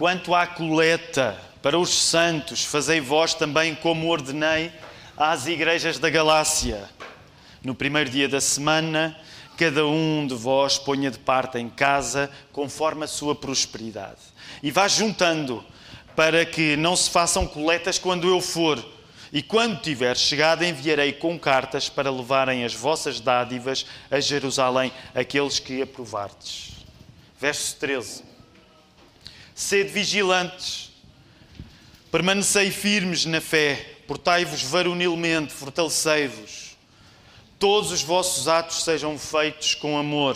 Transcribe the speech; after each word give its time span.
Quanto 0.00 0.34
à 0.34 0.46
coleta 0.46 1.38
para 1.60 1.78
os 1.78 1.90
santos, 1.90 2.64
fazei 2.64 3.02
vós 3.02 3.34
também 3.34 3.74
como 3.74 4.08
ordenei 4.08 4.72
às 5.14 5.46
igrejas 5.46 5.98
da 5.98 6.08
Galácia. 6.08 6.88
No 7.62 7.74
primeiro 7.74 8.08
dia 8.08 8.26
da 8.26 8.40
semana, 8.40 9.14
cada 9.58 9.84
um 9.86 10.26
de 10.26 10.34
vós 10.34 10.78
ponha 10.78 11.10
de 11.10 11.18
parte 11.18 11.58
em 11.58 11.68
casa, 11.68 12.30
conforme 12.50 13.04
a 13.04 13.06
sua 13.06 13.34
prosperidade. 13.34 14.22
E 14.62 14.70
vá 14.70 14.88
juntando, 14.88 15.62
para 16.16 16.46
que 16.46 16.78
não 16.78 16.96
se 16.96 17.10
façam 17.10 17.46
coletas 17.46 17.98
quando 17.98 18.26
eu 18.26 18.40
for. 18.40 18.82
E 19.30 19.42
quando 19.42 19.82
tiver 19.82 20.16
chegado, 20.16 20.64
enviarei 20.64 21.12
com 21.12 21.38
cartas 21.38 21.90
para 21.90 22.10
levarem 22.10 22.64
as 22.64 22.72
vossas 22.72 23.20
dádivas 23.20 23.84
a 24.10 24.18
Jerusalém, 24.18 24.90
aqueles 25.14 25.58
que 25.58 25.82
aprovardes. 25.82 26.70
Verso 27.38 27.76
13. 27.76 28.29
Sede 29.60 29.90
vigilantes, 29.90 30.90
permanecei 32.10 32.70
firmes 32.70 33.26
na 33.26 33.42
fé, 33.42 33.98
portai-vos 34.08 34.62
varonilmente, 34.62 35.52
fortalecei-vos. 35.52 36.78
Todos 37.58 37.92
os 37.92 38.00
vossos 38.00 38.48
atos 38.48 38.82
sejam 38.82 39.18
feitos 39.18 39.74
com 39.74 39.98
amor. 39.98 40.34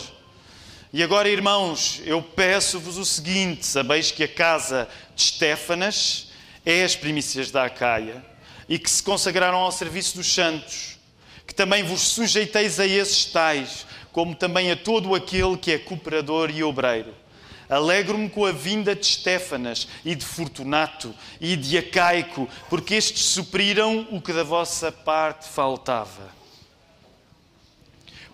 E 0.93 1.01
agora, 1.01 1.27
irmãos, 1.27 2.03
eu 2.05 2.21
peço-vos 2.21 2.99
o 2.99 3.03
seguinte: 3.03 3.65
sabeis 3.65 4.11
que 4.11 4.23
a 4.23 4.27
casa 4.27 4.87
de 5.15 5.23
Estéfanas 5.23 6.27
é 6.63 6.83
as 6.83 6.95
primícias 6.95 7.49
da 7.49 7.65
Acaia 7.65 8.23
e 8.69 8.77
que 8.77 8.89
se 8.89 9.01
consagraram 9.01 9.57
ao 9.57 9.71
serviço 9.71 10.17
dos 10.17 10.31
santos, 10.31 10.99
que 11.47 11.55
também 11.55 11.81
vos 11.81 12.01
sujeiteis 12.01 12.79
a 12.79 12.85
esses 12.85 13.25
tais, 13.25 13.87
como 14.11 14.35
também 14.35 14.71
a 14.71 14.77
todo 14.77 15.15
aquele 15.15 15.57
que 15.57 15.71
é 15.71 15.79
cooperador 15.79 16.51
e 16.51 16.63
obreiro. 16.63 17.24
Alegro-me 17.69 18.29
com 18.29 18.45
a 18.45 18.51
vinda 18.51 18.95
de 18.95 19.05
Estéfanas 19.05 19.87
e 20.03 20.13
de 20.13 20.23
Fortunato 20.23 21.13
e 21.41 21.55
de 21.55 21.77
Acaico, 21.77 22.47
porque 22.69 22.93
estes 22.93 23.25
supriram 23.25 24.07
o 24.11 24.21
que 24.21 24.31
da 24.31 24.43
vossa 24.43 24.91
parte 24.91 25.47
faltava. 25.47 26.29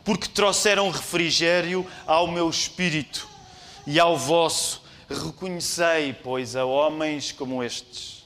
Porque 0.04 0.28
trouxeram 0.28 0.90
refrigério 0.90 1.88
ao 2.06 2.28
meu 2.28 2.50
espírito 2.50 3.28
e 3.88 4.00
ao 4.00 4.18
vosso. 4.18 4.82
Reconhecei, 5.10 6.14
pois, 6.14 6.56
a 6.56 6.66
homens 6.66 7.32
como 7.32 7.64
estes. 7.64 8.26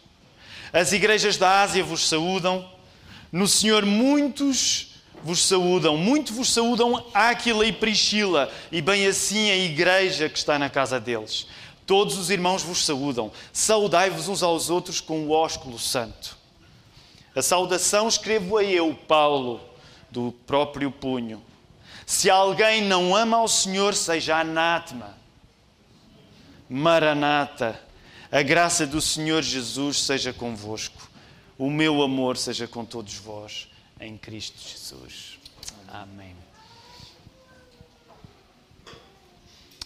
As 0.71 0.91
igrejas 0.91 1.37
da 1.37 1.61
Ásia 1.61 1.83
vos 1.83 2.07
saúdam. 2.07 2.69
No 3.31 3.47
Senhor, 3.47 3.85
muitos 3.85 4.94
vos 5.25 5.43
saúdam, 5.43 5.97
muito 5.97 6.31
vos 6.31 6.53
saúdam 6.53 7.03
Áquila 7.11 7.65
e 7.65 7.73
Priscila, 7.73 8.47
e 8.71 8.79
bem 8.79 9.07
assim 9.07 9.49
a 9.49 9.55
igreja 9.55 10.29
que 10.29 10.37
está 10.37 10.59
na 10.59 10.69
casa 10.69 10.99
deles. 10.99 11.47
Todos 11.83 12.15
os 12.15 12.29
irmãos 12.29 12.61
vos 12.61 12.85
saúdam. 12.85 13.31
Saudai-vos 13.51 14.27
uns 14.27 14.43
aos 14.43 14.69
outros 14.69 15.01
com 15.01 15.25
o 15.25 15.31
ósculo 15.31 15.79
santo. 15.79 16.37
A 17.35 17.41
saudação 17.41 18.07
escrevo 18.07 18.57
a 18.57 18.63
eu, 18.63 18.93
Paulo, 19.07 19.61
do 20.11 20.31
próprio 20.45 20.91
punho. 20.91 21.41
Se 22.05 22.29
alguém 22.29 22.83
não 22.83 23.15
ama 23.15 23.37
ao 23.37 23.47
Senhor, 23.47 23.95
seja 23.95 24.37
anátema. 24.37 25.17
Maranata, 26.69 27.81
a 28.31 28.43
graça 28.43 28.85
do 28.85 29.01
Senhor 29.01 29.41
Jesus 29.41 30.03
seja 30.03 30.31
convosco. 30.31 31.09
O 31.57 31.71
meu 31.71 32.03
amor 32.03 32.37
seja 32.37 32.67
com 32.67 32.85
todos 32.85 33.15
vós 33.15 33.73
em 33.99 34.17
Cristo 34.17 34.57
Jesus. 34.59 35.39
Amém. 35.87 36.35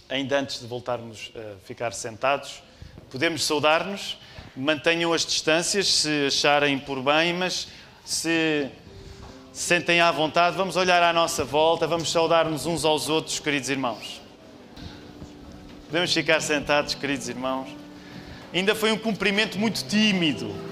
Ainda 0.10 0.40
antes 0.40 0.60
de 0.60 0.68
voltarmos 0.68 1.32
a 1.36 1.60
ficar 1.66 1.94
sentados, 1.94 2.64
podemos 3.12 3.44
saudar-nos. 3.46 4.18
Mantenham 4.56 5.14
as 5.14 5.26
distâncias 5.26 5.88
se 5.88 6.28
acharem 6.28 6.80
por 6.80 7.02
bem, 7.04 7.34
mas 7.34 7.68
se 8.04 8.70
sentem 9.54 10.02
à 10.02 10.12
vontade, 10.12 10.58
vamos 10.58 10.76
olhar 10.76 11.04
à 11.04 11.14
nossa 11.14 11.46
volta, 11.46 11.86
vamos 11.86 12.12
saudar-nos 12.12 12.66
uns 12.66 12.84
aos 12.84 13.08
outros, 13.08 13.40
queridos 13.40 13.70
irmãos. 13.70 14.20
Podemos 15.86 16.12
ficar 16.12 16.42
sentados, 16.42 16.96
queridos 16.96 17.30
irmãos. 17.30 17.70
Ainda 18.52 18.74
foi 18.74 18.92
um 18.92 18.98
cumprimento 18.98 19.60
muito 19.60 19.88
tímido 19.88 20.69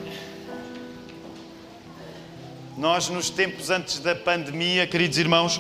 nós, 2.77 3.09
nos 3.09 3.31
tempos 3.31 3.71
antes 3.71 3.97
da 3.97 4.13
pandemia, 4.13 4.85
queridos 4.85 5.17
irmãos, 5.17 5.59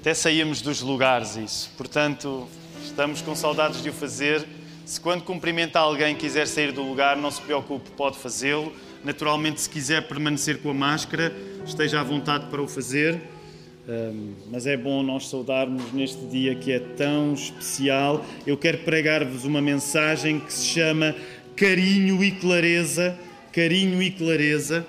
até 0.00 0.12
saíamos 0.12 0.60
dos 0.60 0.80
lugares 0.80 1.36
isso. 1.36 1.70
Portanto, 1.76 2.48
estamos 2.82 3.22
com 3.22 3.36
saudades 3.36 3.84
de 3.84 3.90
o 3.90 3.92
fazer. 3.92 4.44
Se 4.84 5.00
quando 5.00 5.22
cumprimenta 5.22 5.78
alguém 5.78 6.16
quiser 6.16 6.48
sair 6.48 6.72
do 6.72 6.82
lugar, 6.82 7.16
não 7.16 7.30
se 7.30 7.40
preocupe, 7.40 7.88
pode 7.90 8.18
fazê-lo. 8.18 8.72
Naturalmente, 9.04 9.60
se 9.60 9.70
quiser 9.70 10.08
permanecer 10.08 10.60
com 10.60 10.70
a 10.70 10.74
máscara, 10.74 11.32
esteja 11.64 12.00
à 12.00 12.02
vontade 12.02 12.46
para 12.46 12.60
o 12.60 12.66
fazer. 12.66 13.20
Mas 14.50 14.66
é 14.66 14.76
bom 14.76 15.04
nós 15.04 15.28
saudarmos 15.28 15.92
neste 15.92 16.24
dia 16.26 16.56
que 16.56 16.72
é 16.72 16.80
tão 16.80 17.34
especial. 17.34 18.24
Eu 18.44 18.56
quero 18.56 18.78
pregar-vos 18.78 19.44
uma 19.44 19.60
mensagem 19.60 20.40
que 20.40 20.52
se 20.52 20.66
chama 20.66 21.14
carinho 21.60 22.24
e 22.24 22.30
clareza, 22.30 23.18
carinho 23.52 24.02
e 24.02 24.10
clareza. 24.10 24.86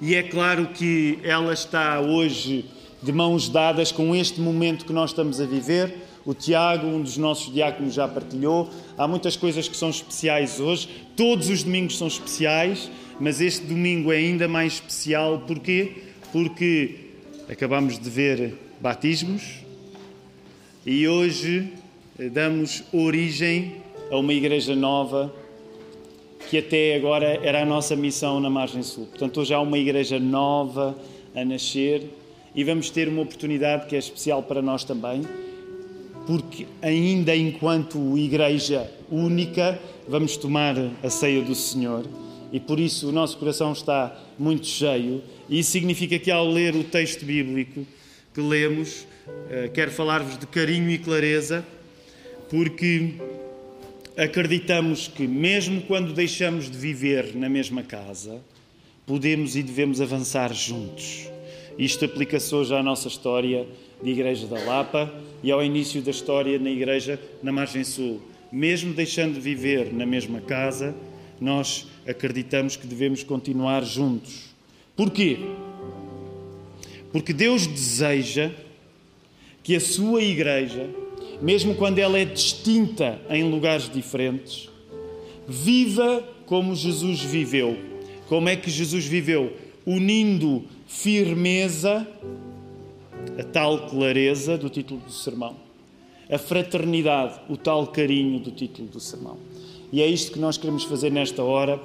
E 0.00 0.14
é 0.14 0.22
claro 0.22 0.68
que 0.68 1.18
ela 1.22 1.52
está 1.52 2.00
hoje 2.00 2.64
de 3.02 3.12
mãos 3.12 3.46
dadas 3.46 3.92
com 3.92 4.16
este 4.16 4.40
momento 4.40 4.86
que 4.86 4.94
nós 4.94 5.10
estamos 5.10 5.38
a 5.38 5.44
viver. 5.44 5.94
O 6.24 6.32
Tiago, 6.32 6.86
um 6.86 7.02
dos 7.02 7.18
nossos 7.18 7.52
diáconos, 7.52 7.92
já 7.92 8.08
partilhou. 8.08 8.70
Há 8.96 9.06
muitas 9.06 9.36
coisas 9.36 9.68
que 9.68 9.76
são 9.76 9.90
especiais 9.90 10.58
hoje. 10.58 10.88
Todos 11.14 11.50
os 11.50 11.62
domingos 11.62 11.98
são 11.98 12.06
especiais, 12.06 12.90
mas 13.20 13.38
este 13.38 13.66
domingo 13.66 14.10
é 14.10 14.16
ainda 14.16 14.48
mais 14.48 14.74
especial. 14.74 15.40
Porquê? 15.46 16.04
Porque 16.32 17.10
acabamos 17.46 17.98
de 17.98 18.08
ver 18.08 18.54
batismos 18.80 19.42
e 20.86 21.06
hoje 21.06 21.74
damos 22.32 22.82
origem 22.90 23.84
a 24.10 24.16
uma 24.16 24.32
igreja 24.32 24.74
nova 24.74 25.32
que 26.48 26.58
até 26.58 26.94
agora 26.94 27.40
era 27.42 27.62
a 27.62 27.66
nossa 27.66 27.96
missão 27.96 28.38
na 28.38 28.48
Margem 28.48 28.82
Sul. 28.82 29.06
Portanto, 29.06 29.40
hoje 29.40 29.52
há 29.52 29.60
uma 29.60 29.78
igreja 29.78 30.20
nova 30.20 30.96
a 31.34 31.44
nascer 31.44 32.08
e 32.54 32.62
vamos 32.62 32.88
ter 32.88 33.08
uma 33.08 33.22
oportunidade 33.22 33.86
que 33.86 33.96
é 33.96 33.98
especial 33.98 34.42
para 34.42 34.62
nós 34.62 34.84
também, 34.84 35.22
porque 36.26 36.66
ainda 36.80 37.34
enquanto 37.34 38.16
igreja 38.16 38.90
única 39.10 39.78
vamos 40.08 40.36
tomar 40.36 40.76
a 41.02 41.10
ceia 41.10 41.42
do 41.42 41.54
Senhor 41.54 42.06
e 42.52 42.60
por 42.60 42.78
isso 42.78 43.08
o 43.08 43.12
nosso 43.12 43.36
coração 43.38 43.72
está 43.72 44.16
muito 44.38 44.66
cheio 44.66 45.22
e 45.48 45.58
isso 45.58 45.72
significa 45.72 46.18
que 46.18 46.30
ao 46.30 46.48
ler 46.48 46.74
o 46.76 46.84
texto 46.84 47.24
bíblico 47.24 47.84
que 48.32 48.40
lemos, 48.40 49.06
eh, 49.50 49.70
quero 49.72 49.90
falar-vos 49.90 50.38
de 50.38 50.46
carinho 50.46 50.90
e 50.90 50.98
clareza, 50.98 51.64
porque 52.50 53.14
acreditamos 54.16 55.08
que, 55.08 55.26
mesmo 55.26 55.82
quando 55.82 56.14
deixamos 56.14 56.70
de 56.70 56.78
viver 56.78 57.34
na 57.34 57.48
mesma 57.48 57.82
casa, 57.82 58.40
podemos 59.06 59.54
e 59.56 59.62
devemos 59.62 60.00
avançar 60.00 60.52
juntos. 60.54 61.28
Isto 61.78 62.06
aplica-se 62.06 62.54
hoje 62.54 62.74
à 62.74 62.82
nossa 62.82 63.08
história 63.08 63.66
de 64.02 64.10
Igreja 64.10 64.46
da 64.46 64.58
Lapa 64.64 65.12
e 65.42 65.52
ao 65.52 65.62
início 65.62 66.00
da 66.00 66.10
história 66.10 66.58
na 66.58 66.70
Igreja 66.70 67.20
na 67.42 67.52
Margem 67.52 67.84
Sul. 67.84 68.22
Mesmo 68.50 68.94
deixando 68.94 69.34
de 69.34 69.40
viver 69.40 69.92
na 69.92 70.06
mesma 70.06 70.40
casa, 70.40 70.94
nós 71.38 71.86
acreditamos 72.08 72.76
que 72.76 72.86
devemos 72.86 73.22
continuar 73.22 73.84
juntos. 73.84 74.54
Porquê? 74.96 75.38
Porque 77.12 77.34
Deus 77.34 77.66
deseja 77.66 78.50
que 79.62 79.76
a 79.76 79.80
sua 79.80 80.22
Igreja 80.22 80.88
mesmo 81.40 81.74
quando 81.74 81.98
ela 81.98 82.18
é 82.18 82.24
distinta 82.24 83.20
em 83.28 83.50
lugares 83.50 83.90
diferentes, 83.90 84.68
viva 85.46 86.22
como 86.46 86.74
Jesus 86.74 87.20
viveu. 87.20 87.76
Como 88.28 88.48
é 88.48 88.56
que 88.56 88.70
Jesus 88.70 89.04
viveu? 89.04 89.52
Unindo 89.84 90.64
firmeza, 90.86 92.06
a 93.38 93.42
tal 93.44 93.86
clareza 93.88 94.56
do 94.56 94.68
título 94.70 95.00
do 95.00 95.12
sermão, 95.12 95.56
a 96.30 96.38
fraternidade, 96.38 97.40
o 97.48 97.56
tal 97.56 97.86
carinho 97.88 98.40
do 98.40 98.50
título 98.50 98.88
do 98.88 99.00
sermão. 99.00 99.38
E 99.92 100.02
é 100.02 100.06
isto 100.06 100.32
que 100.32 100.38
nós 100.38 100.56
queremos 100.56 100.84
fazer 100.84 101.10
nesta 101.10 101.42
hora, 101.42 101.80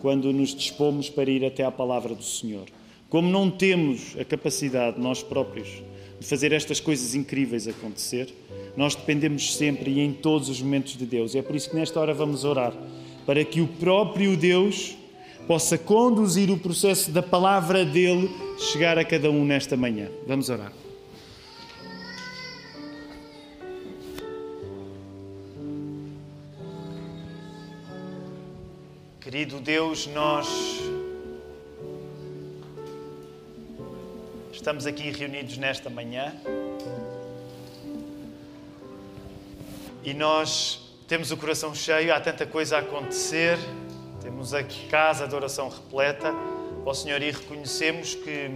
quando 0.00 0.32
nos 0.32 0.54
dispomos 0.54 1.08
para 1.08 1.30
ir 1.30 1.44
até 1.44 1.64
à 1.64 1.70
palavra 1.70 2.14
do 2.14 2.22
Senhor. 2.22 2.66
Como 3.08 3.30
não 3.30 3.50
temos 3.50 4.16
a 4.18 4.24
capacidade, 4.24 4.98
nós 4.98 5.22
próprios, 5.22 5.68
de 6.22 6.28
fazer 6.28 6.52
estas 6.52 6.78
coisas 6.78 7.14
incríveis 7.14 7.66
acontecer, 7.66 8.32
nós 8.76 8.94
dependemos 8.94 9.56
sempre 9.56 9.90
e 9.90 10.00
em 10.00 10.12
todos 10.12 10.48
os 10.48 10.62
momentos 10.62 10.96
de 10.96 11.04
Deus. 11.04 11.34
E 11.34 11.38
é 11.38 11.42
por 11.42 11.56
isso 11.56 11.68
que 11.68 11.76
nesta 11.76 11.98
hora 11.98 12.14
vamos 12.14 12.44
orar 12.44 12.72
para 13.26 13.44
que 13.44 13.60
o 13.60 13.66
próprio 13.66 14.36
Deus 14.36 14.96
possa 15.46 15.76
conduzir 15.76 16.50
o 16.50 16.56
processo 16.56 17.10
da 17.10 17.22
palavra 17.22 17.84
dele 17.84 18.30
chegar 18.70 18.96
a 18.98 19.04
cada 19.04 19.30
um 19.30 19.44
nesta 19.44 19.76
manhã. 19.76 20.08
Vamos 20.26 20.48
orar. 20.48 20.72
Querido 29.20 29.58
Deus, 29.60 30.06
nós 30.06 30.48
estamos 34.62 34.86
aqui 34.86 35.10
reunidos 35.10 35.58
nesta 35.58 35.90
manhã. 35.90 36.32
E 40.04 40.14
nós 40.14 40.80
temos 41.08 41.32
o 41.32 41.36
coração 41.36 41.74
cheio, 41.74 42.14
há 42.14 42.20
tanta 42.20 42.46
coisa 42.46 42.76
a 42.76 42.78
acontecer, 42.78 43.58
temos 44.22 44.54
a 44.54 44.62
casa 44.88 45.26
de 45.26 45.34
oração 45.34 45.68
repleta, 45.68 46.32
ó 46.86 46.94
Senhor, 46.94 47.20
e 47.22 47.32
reconhecemos 47.32 48.14
que, 48.14 48.50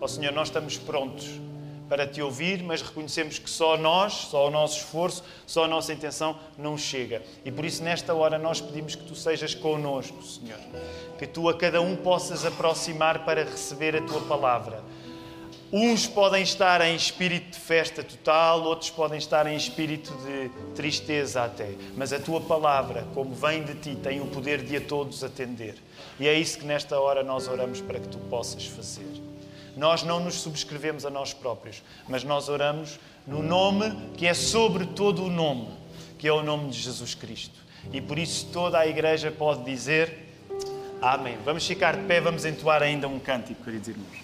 ó 0.00 0.08
Senhor, 0.08 0.32
nós 0.32 0.48
estamos 0.48 0.76
prontos 0.76 1.28
para 1.88 2.06
te 2.06 2.20
ouvir, 2.20 2.62
mas 2.62 2.82
reconhecemos 2.82 3.38
que 3.38 3.48
só 3.48 3.76
nós, 3.76 4.12
só 4.12 4.46
o 4.46 4.50
nosso 4.50 4.78
esforço, 4.78 5.24
só 5.46 5.64
a 5.64 5.68
nossa 5.68 5.92
intenção 5.92 6.38
não 6.56 6.76
chega. 6.76 7.22
E 7.44 7.50
por 7.50 7.64
isso, 7.64 7.82
nesta 7.82 8.14
hora, 8.14 8.38
nós 8.38 8.60
pedimos 8.60 8.94
que 8.94 9.04
tu 9.04 9.14
sejas 9.14 9.54
connosco, 9.54 10.22
Senhor. 10.22 10.58
Que 11.18 11.26
tu 11.26 11.48
a 11.48 11.54
cada 11.54 11.80
um 11.80 11.96
possas 11.96 12.44
aproximar 12.44 13.24
para 13.24 13.44
receber 13.44 13.96
a 13.96 14.02
tua 14.02 14.20
palavra. 14.22 14.82
Uns 15.70 16.06
podem 16.06 16.42
estar 16.42 16.80
em 16.80 16.96
espírito 16.96 17.50
de 17.50 17.58
festa 17.58 18.02
total, 18.02 18.62
outros 18.62 18.88
podem 18.88 19.18
estar 19.18 19.46
em 19.46 19.54
espírito 19.54 20.14
de 20.24 20.48
tristeza 20.74 21.44
até. 21.44 21.74
Mas 21.94 22.10
a 22.10 22.18
tua 22.18 22.40
palavra, 22.40 23.06
como 23.12 23.34
vem 23.34 23.62
de 23.62 23.74
ti, 23.74 23.94
tem 23.94 24.18
o 24.18 24.26
poder 24.26 24.62
de 24.62 24.78
a 24.78 24.80
todos 24.80 25.22
atender. 25.22 25.74
E 26.18 26.26
é 26.26 26.32
isso 26.32 26.58
que 26.58 26.64
nesta 26.64 26.98
hora 26.98 27.22
nós 27.22 27.48
oramos 27.48 27.82
para 27.82 28.00
que 28.00 28.08
tu 28.08 28.16
possas 28.30 28.64
fazer. 28.64 29.27
Nós 29.78 30.02
não 30.02 30.20
nos 30.20 30.34
subscrevemos 30.34 31.06
a 31.06 31.10
nós 31.10 31.32
próprios, 31.32 31.82
mas 32.08 32.24
nós 32.24 32.48
oramos 32.48 32.98
no 33.26 33.42
nome 33.42 33.96
que 34.16 34.26
é 34.26 34.34
sobre 34.34 34.84
todo 34.84 35.24
o 35.24 35.30
nome, 35.30 35.68
que 36.18 36.28
é 36.28 36.32
o 36.32 36.42
nome 36.42 36.68
de 36.70 36.78
Jesus 36.78 37.14
Cristo. 37.14 37.58
E 37.92 38.00
por 38.00 38.18
isso 38.18 38.48
toda 38.52 38.78
a 38.78 38.86
igreja 38.86 39.30
pode 39.30 39.64
dizer 39.64 40.28
Amém. 41.00 41.36
Vamos 41.44 41.64
ficar 41.64 41.96
de 41.96 42.04
pé, 42.06 42.20
vamos 42.20 42.44
entoar 42.44 42.82
ainda 42.82 43.06
um 43.06 43.20
cântico, 43.20 43.62
queridos 43.62 43.86
irmãos. 43.86 44.18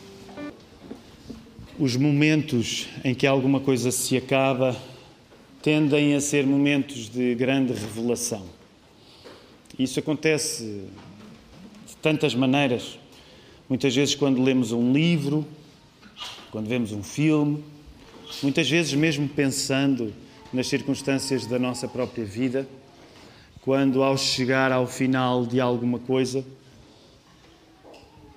Os 1.79 1.95
momentos 1.95 2.89
em 3.05 3.15
que 3.15 3.29
alguma 3.29 3.61
coisa 3.61 3.93
se 3.93 4.17
acaba 4.17 4.77
tendem 5.63 6.17
a 6.17 6.21
ser 6.21 6.45
momentos 6.45 7.09
de 7.09 7.33
grande 7.37 7.73
revelação. 7.73 8.45
Isso 9.79 10.01
acontece 10.01 10.85
de 11.87 11.97
tantas 12.03 12.35
maneiras. 12.35 12.99
Muitas 13.69 13.95
vezes, 13.95 14.15
quando 14.15 14.43
lemos 14.43 14.73
um 14.73 14.93
livro, 14.93 15.47
quando 16.51 16.69
vemos 16.69 16.93
um 16.93 17.03
filme, 17.03 17.65
muitas 18.43 18.69
vezes, 18.69 18.93
mesmo 18.93 19.27
pensando 19.27 20.13
nas 20.53 20.67
circunstâncias 20.67 21.47
da 21.47 21.59
nossa 21.59 21.89
própria 21.89 22.25
vida, 22.25 22.69
quando, 23.63 24.03
ao 24.03 24.19
chegar 24.19 24.71
ao 24.71 24.87
final 24.87 25.47
de 25.47 25.61
alguma 25.61 25.99
coisa, 25.99 26.45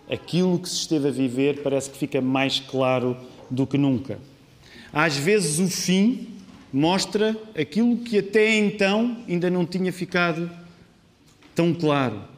aquilo 0.10 0.58
que 0.60 0.70
se 0.70 0.78
esteve 0.78 1.10
a 1.10 1.12
viver 1.12 1.62
parece 1.62 1.90
que 1.90 1.98
fica 1.98 2.22
mais 2.22 2.62
claro 2.62 3.18
do 3.50 3.68
que 3.68 3.78
nunca. 3.78 4.20
Às 4.94 5.18
vezes, 5.18 5.60
o 5.60 5.68
fim 5.68 6.30
mostra 6.72 7.36
aquilo 7.54 7.98
que 7.98 8.20
até 8.20 8.58
então 8.58 9.18
ainda 9.28 9.50
não 9.50 9.66
tinha 9.66 9.92
ficado 9.92 10.50
tão 11.54 11.74
claro. 11.74 12.37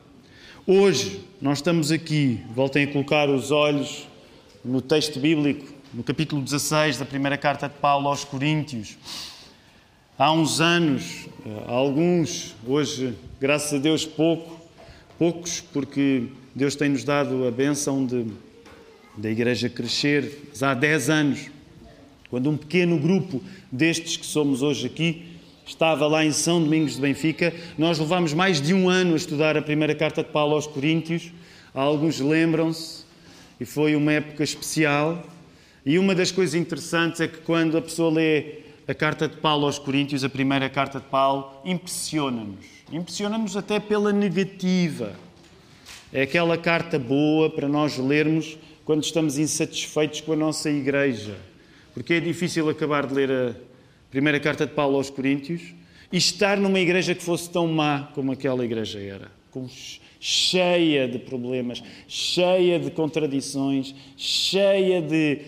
Hoje, 0.72 1.22
nós 1.42 1.58
estamos 1.58 1.92
aqui, 1.92 2.42
voltem 2.54 2.84
a 2.84 2.88
colocar 2.92 3.28
os 3.28 3.50
olhos 3.50 4.08
no 4.64 4.80
texto 4.80 5.20
bíblico, 5.20 5.66
no 5.92 6.04
capítulo 6.04 6.44
16 6.44 7.00
da 7.00 7.06
primeira 7.06 7.40
carta 7.40 7.68
de 7.68 7.74
Paulo 7.74 8.08
aos 8.08 8.24
Coríntios. 8.24 8.96
Há 10.16 10.32
uns 10.32 10.62
anos, 10.62 11.28
alguns, 11.66 12.56
hoje, 12.68 13.16
graças 13.42 13.74
a 13.74 13.82
Deus, 13.82 14.06
pouco, 14.06 14.62
poucos, 15.18 15.60
porque 15.60 16.28
Deus 16.54 16.76
tem-nos 16.76 17.04
dado 17.04 17.48
a 17.48 17.50
bênção 17.50 18.06
de, 18.06 18.28
da 19.18 19.32
igreja 19.32 19.70
crescer. 19.70 20.50
Mas 20.50 20.62
há 20.62 20.76
10 20.76 21.10
anos, 21.10 21.48
quando 22.30 22.48
um 22.48 22.56
pequeno 22.56 23.00
grupo 23.00 23.42
destes 23.72 24.18
que 24.18 24.26
somos 24.28 24.62
hoje 24.62 24.86
aqui 24.86 25.29
estava 25.70 26.08
lá 26.08 26.26
em 26.26 26.32
São 26.32 26.62
Domingos 26.62 26.96
de 26.96 27.02
Benfica, 27.02 27.54
nós 27.78 28.00
levámos 28.00 28.34
mais 28.34 28.60
de 28.60 28.74
um 28.74 28.90
ano 28.90 29.14
a 29.14 29.18
estudar 29.18 29.56
a 29.56 29.62
primeira 29.62 29.94
carta 29.94 30.24
de 30.24 30.30
Paulo 30.30 30.56
aos 30.56 30.66
Coríntios. 30.66 31.32
Alguns 31.74 32.20
lembram-se, 32.20 33.06
e 33.60 33.66
foi 33.66 33.96
uma 33.96 34.12
época 34.12 34.44
especial. 34.44 35.24
E 35.86 36.00
uma 36.00 36.16
das 36.16 36.32
coisas 36.32 36.56
interessantes 36.56 37.22
é 37.22 37.28
que 37.28 37.38
quando 37.38 37.78
a 37.78 37.82
pessoa 37.82 38.12
lê 38.12 38.64
a 38.88 38.94
carta 38.94 39.28
de 39.28 39.38
Paulo 39.38 39.68
aos 39.68 39.78
Coríntios, 39.78 40.24
a 40.24 40.30
primeira 40.30 40.68
carta 40.70 41.00
de 41.00 41.06
Paulo, 41.06 41.62
impressiona-nos. 41.64 42.66
Impressiona-nos 42.92 43.56
até 43.56 43.80
pela 43.80 44.12
negativa. 44.12 45.14
É 46.12 46.24
aquela 46.24 46.58
carta 46.58 46.98
boa 46.98 47.50
para 47.50 47.68
nós 47.68 47.98
lermos 47.98 48.58
quando 48.84 49.04
estamos 49.04 49.38
insatisfeitos 49.38 50.22
com 50.22 50.34
a 50.34 50.36
nossa 50.36 50.70
igreja. 50.70 51.38
Porque 51.94 52.16
é 52.16 52.20
difícil 52.20 52.68
acabar 52.70 53.06
de 53.06 53.14
ler 53.14 53.32
a 53.32 53.69
primeira 54.10 54.40
carta 54.40 54.66
de 54.66 54.74
Paulo 54.74 54.98
aos 54.98 55.10
Coríntios 55.10 55.74
e 56.12 56.18
estar 56.18 56.58
numa 56.58 56.80
igreja 56.80 57.14
que 57.14 57.24
fosse 57.24 57.50
tão 57.50 57.68
má 57.68 58.10
como 58.16 58.32
aquela 58.32 58.66
igreja 58.66 59.00
era. 59.00 59.32
Cheia 60.20 61.08
de 61.08 61.20
problemas, 61.20 61.82
cheia 62.08 62.80
de 62.80 62.92
contradições, 62.92 63.96
cheia 64.18 65.02
de 65.02 65.42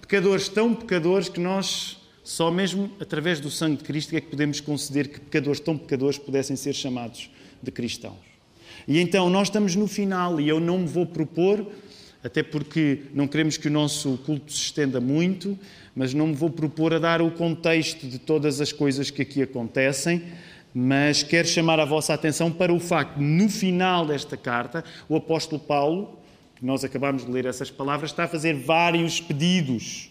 pecadores 0.00 0.48
tão 0.48 0.74
pecadores 0.74 1.28
que 1.28 1.40
nós 1.40 1.98
só 2.24 2.50
mesmo 2.50 2.90
através 2.98 3.38
do 3.38 3.50
sangue 3.50 3.76
de 3.76 3.84
Cristo 3.84 4.16
é 4.16 4.20
que 4.20 4.28
podemos 4.28 4.58
conceder 4.58 5.08
que 5.08 5.20
pecadores 5.20 5.60
tão 5.60 5.76
pecadores 5.76 6.16
pudessem 6.16 6.56
ser 6.56 6.72
chamados 6.72 7.30
de 7.62 7.70
cristãos. 7.70 8.16
E 8.88 8.98
então 8.98 9.28
nós 9.28 9.48
estamos 9.48 9.76
no 9.76 9.86
final 9.86 10.40
e 10.40 10.48
eu 10.48 10.58
não 10.58 10.78
me 10.78 10.86
vou 10.86 11.04
propor, 11.04 11.66
até 12.24 12.42
porque 12.42 13.02
não 13.12 13.28
queremos 13.28 13.58
que 13.58 13.68
o 13.68 13.70
nosso 13.70 14.16
culto 14.24 14.50
se 14.50 14.62
estenda 14.62 14.98
muito, 14.98 15.58
mas 15.94 16.14
não 16.14 16.28
me 16.28 16.34
vou 16.34 16.48
propor 16.48 16.94
a 16.94 16.98
dar 16.98 17.20
o 17.20 17.30
contexto 17.30 18.06
de 18.06 18.18
todas 18.18 18.62
as 18.62 18.72
coisas 18.72 19.10
que 19.10 19.20
aqui 19.20 19.42
acontecem, 19.42 20.24
mas 20.74 21.22
quero 21.22 21.46
chamar 21.46 21.78
a 21.78 21.84
vossa 21.84 22.14
atenção 22.14 22.50
para 22.50 22.72
o 22.72 22.80
facto, 22.80 23.20
no 23.20 23.50
final 23.50 24.06
desta 24.06 24.38
carta, 24.38 24.82
o 25.06 25.14
apóstolo 25.14 25.60
Paulo, 25.60 26.18
que 26.56 26.64
nós 26.64 26.82
acabamos 26.82 27.26
de 27.26 27.30
ler 27.30 27.44
essas 27.44 27.70
palavras, 27.70 28.10
está 28.10 28.24
a 28.24 28.28
fazer 28.28 28.54
vários 28.54 29.20
pedidos. 29.20 30.10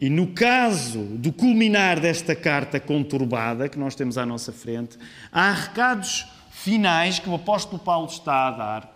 E 0.00 0.08
no 0.08 0.28
caso 0.28 1.00
do 1.00 1.32
culminar 1.32 1.98
desta 1.98 2.36
carta 2.36 2.78
conturbada 2.78 3.68
que 3.68 3.78
nós 3.78 3.96
temos 3.96 4.16
à 4.16 4.24
nossa 4.24 4.52
frente, 4.52 4.96
há 5.32 5.50
recados 5.50 6.24
finais 6.52 7.18
que 7.18 7.28
o 7.28 7.34
apóstolo 7.34 7.80
Paulo 7.80 8.06
está 8.06 8.46
a 8.46 8.50
dar, 8.52 8.95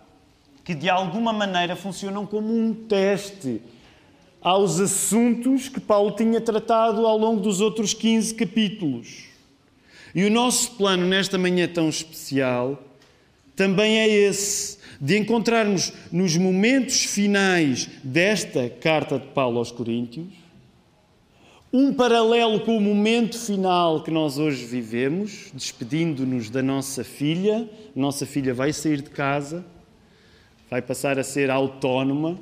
que 0.71 0.75
de 0.75 0.89
alguma 0.89 1.33
maneira 1.33 1.75
funcionam 1.75 2.25
como 2.25 2.57
um 2.57 2.73
teste 2.73 3.61
aos 4.41 4.79
assuntos 4.79 5.67
que 5.67 5.81
Paulo 5.81 6.11
tinha 6.11 6.39
tratado 6.39 7.05
ao 7.05 7.17
longo 7.17 7.41
dos 7.41 7.59
outros 7.59 7.93
15 7.93 8.33
capítulos. 8.35 9.25
E 10.15 10.23
o 10.23 10.31
nosso 10.31 10.71
plano 10.77 11.05
nesta 11.05 11.37
manhã 11.37 11.67
tão 11.67 11.89
especial 11.89 12.81
também 13.53 13.99
é 13.99 14.07
esse, 14.07 14.77
de 15.01 15.17
encontrarmos 15.17 15.91
nos 16.09 16.37
momentos 16.37 17.03
finais 17.03 17.89
desta 18.01 18.69
carta 18.69 19.19
de 19.19 19.27
Paulo 19.27 19.57
aos 19.57 19.71
Coríntios 19.71 20.41
um 21.73 21.93
paralelo 21.93 22.59
com 22.59 22.75
o 22.75 22.81
momento 22.81 23.39
final 23.39 24.03
que 24.03 24.11
nós 24.11 24.37
hoje 24.37 24.65
vivemos, 24.65 25.51
despedindo-nos 25.53 26.49
da 26.49 26.61
nossa 26.61 27.01
filha. 27.01 27.69
Nossa 27.95 28.25
filha 28.25 28.53
vai 28.53 28.73
sair 28.73 29.01
de 29.01 29.09
casa, 29.09 29.63
vai 30.71 30.81
passar 30.81 31.19
a 31.19 31.23
ser 31.23 31.51
autónoma, 31.51 32.39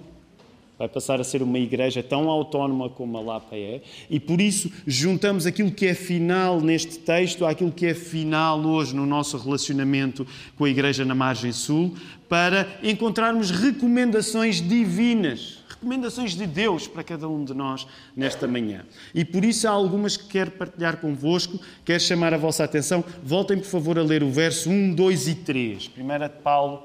vai 0.78 0.88
passar 0.88 1.20
a 1.20 1.24
ser 1.24 1.42
uma 1.42 1.58
igreja 1.58 2.04
tão 2.04 2.30
autónoma 2.30 2.88
como 2.88 3.18
a 3.18 3.22
Lapa 3.22 3.56
é, 3.56 3.82
e 4.08 4.20
por 4.20 4.40
isso 4.40 4.72
juntamos 4.86 5.48
aquilo 5.48 5.72
que 5.72 5.88
é 5.88 5.96
final 5.96 6.62
neste 6.62 7.00
texto 7.00 7.44
àquilo 7.44 7.72
que 7.72 7.88
é 7.88 7.96
final 7.96 8.62
hoje 8.62 8.96
no 8.96 9.04
nosso 9.08 9.36
relacionamento 9.36 10.28
com 10.56 10.66
a 10.66 10.70
igreja 10.70 11.04
na 11.04 11.16
margem 11.16 11.52
sul, 11.52 11.96
para 12.30 12.68
encontrarmos 12.84 13.50
recomendações 13.50 14.62
divinas 14.62 15.58
recomendações 15.80 16.36
de 16.36 16.46
Deus 16.46 16.88
para 16.88 17.06
cada 17.06 17.28
um 17.30 17.46
de 17.46 17.54
nós 17.54 17.88
nesta 18.14 18.46
manhã. 18.46 18.86
E 19.16 19.24
por 19.24 19.46
isso 19.46 19.66
há 19.66 19.72
algumas 19.72 20.18
que 20.18 20.28
quero 20.28 20.52
partilhar 20.52 20.98
convosco, 20.98 21.58
quero 21.86 22.02
chamar 22.02 22.34
a 22.34 22.38
vossa 22.38 22.66
atenção. 22.66 23.02
Voltem, 23.24 23.58
por 23.58 23.66
favor, 23.66 23.98
a 23.98 24.04
ler 24.04 24.22
o 24.22 24.30
verso 24.30 24.70
1, 24.70 24.94
2 24.94 25.28
e 25.30 25.36
3. 25.36 25.88
Primeira 25.88 26.28
de 26.28 26.38
Paulo, 26.40 26.84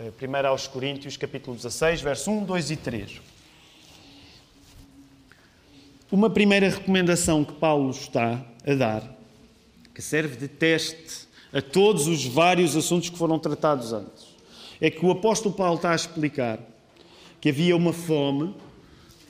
eh, 0.00 0.10
primeira 0.16 0.48
aos 0.48 0.66
Coríntios, 0.66 1.18
capítulo 1.18 1.54
16, 1.54 2.00
verso 2.00 2.30
1, 2.30 2.44
2 2.44 2.70
e 2.70 2.76
3. 2.76 3.20
Uma 6.10 6.30
primeira 6.30 6.70
recomendação 6.70 7.44
que 7.44 7.52
Paulo 7.52 7.90
está 7.90 8.42
a 8.66 8.74
dar, 8.74 9.02
que 9.94 10.00
serve 10.00 10.36
de 10.36 10.48
teste 10.48 11.28
a 11.52 11.60
todos 11.60 12.06
os 12.06 12.24
vários 12.24 12.74
assuntos 12.74 13.10
que 13.10 13.18
foram 13.18 13.38
tratados 13.38 13.92
antes, 13.92 14.34
é 14.80 14.90
que 14.90 15.04
o 15.04 15.10
apóstolo 15.10 15.54
Paulo 15.54 15.76
está 15.76 15.92
a 15.92 15.96
explicar 15.96 16.58
que 17.38 17.50
havia 17.50 17.76
uma 17.76 17.92
fome 17.92 18.54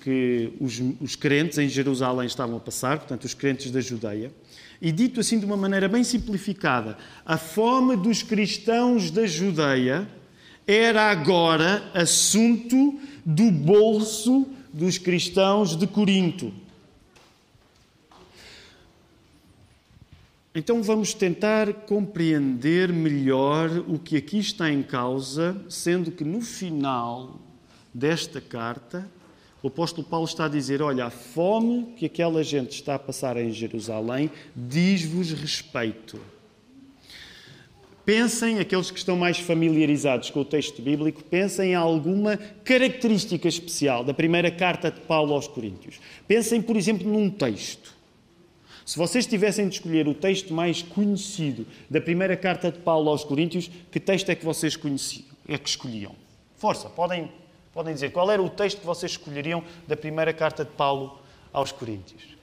que 0.04 0.52
os, 0.60 0.80
os 1.00 1.16
crentes 1.16 1.58
em 1.58 1.68
Jerusalém 1.68 2.26
estavam 2.26 2.56
a 2.56 2.60
passar, 2.60 2.98
portanto, 2.98 3.24
os 3.24 3.34
crentes 3.34 3.72
da 3.72 3.80
Judeia. 3.80 4.32
E 4.80 4.92
dito 4.92 5.18
assim 5.18 5.40
de 5.40 5.44
uma 5.44 5.56
maneira 5.56 5.88
bem 5.88 6.04
simplificada, 6.04 6.96
a 7.26 7.36
fome 7.36 7.96
dos 7.96 8.22
cristãos 8.22 9.10
da 9.10 9.26
Judeia 9.26 10.08
era 10.66 11.10
agora 11.10 11.90
assunto 11.94 12.98
do 13.24 13.50
bolso 13.50 14.46
dos 14.72 14.98
cristãos 14.98 15.76
de 15.76 15.86
Corinto. 15.86 16.52
Então 20.54 20.82
vamos 20.82 21.14
tentar 21.14 21.72
compreender 21.72 22.92
melhor 22.92 23.70
o 23.86 23.98
que 23.98 24.16
aqui 24.16 24.38
está 24.38 24.70
em 24.70 24.82
causa, 24.82 25.56
sendo 25.68 26.10
que 26.10 26.24
no 26.24 26.40
final 26.40 27.40
desta 27.94 28.40
carta 28.40 29.08
o 29.62 29.68
apóstolo 29.68 30.06
Paulo 30.06 30.26
está 30.26 30.46
a 30.46 30.48
dizer: 30.48 30.82
Olha, 30.82 31.06
a 31.06 31.10
fome 31.10 31.94
que 31.96 32.06
aquela 32.06 32.42
gente 32.42 32.72
está 32.72 32.94
a 32.94 32.98
passar 32.98 33.36
em 33.36 33.52
Jerusalém 33.52 34.30
diz-vos 34.56 35.32
respeito. 35.32 36.18
Pensem, 38.10 38.58
aqueles 38.58 38.90
que 38.90 38.98
estão 38.98 39.16
mais 39.16 39.38
familiarizados 39.38 40.30
com 40.30 40.40
o 40.40 40.44
texto 40.44 40.82
bíblico, 40.82 41.22
pensem 41.22 41.70
em 41.70 41.74
alguma 41.76 42.36
característica 42.64 43.46
especial 43.46 44.02
da 44.02 44.12
primeira 44.12 44.50
carta 44.50 44.90
de 44.90 44.98
Paulo 45.02 45.32
aos 45.32 45.46
Coríntios. 45.46 46.00
Pensem, 46.26 46.60
por 46.60 46.76
exemplo, 46.76 47.08
num 47.08 47.30
texto. 47.30 47.94
Se 48.84 48.98
vocês 48.98 49.28
tivessem 49.28 49.68
de 49.68 49.76
escolher 49.76 50.08
o 50.08 50.14
texto 50.14 50.52
mais 50.52 50.82
conhecido 50.82 51.64
da 51.88 52.00
primeira 52.00 52.36
carta 52.36 52.72
de 52.72 52.80
Paulo 52.80 53.08
aos 53.10 53.22
Coríntios, 53.22 53.70
que 53.92 54.00
texto 54.00 54.28
é 54.28 54.34
que 54.34 54.44
vocês 54.44 54.74
conheciam, 54.74 55.26
é 55.46 55.56
que 55.56 55.68
escolhiam? 55.68 56.16
Força, 56.56 56.88
podem 56.88 57.30
Podem 57.72 57.94
dizer 57.94 58.10
qual 58.10 58.28
era 58.28 58.42
o 58.42 58.50
texto 58.50 58.80
que 58.80 58.86
vocês 58.86 59.12
escolheriam 59.12 59.62
da 59.86 59.96
primeira 59.96 60.32
carta 60.32 60.64
de 60.64 60.72
Paulo 60.72 61.20
aos 61.52 61.70
Coríntios? 61.70 62.39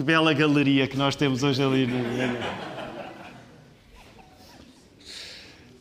Que 0.00 0.04
bela 0.04 0.32
galeria 0.32 0.88
que 0.88 0.96
nós 0.96 1.14
temos 1.14 1.42
hoje 1.42 1.62
ali. 1.62 1.86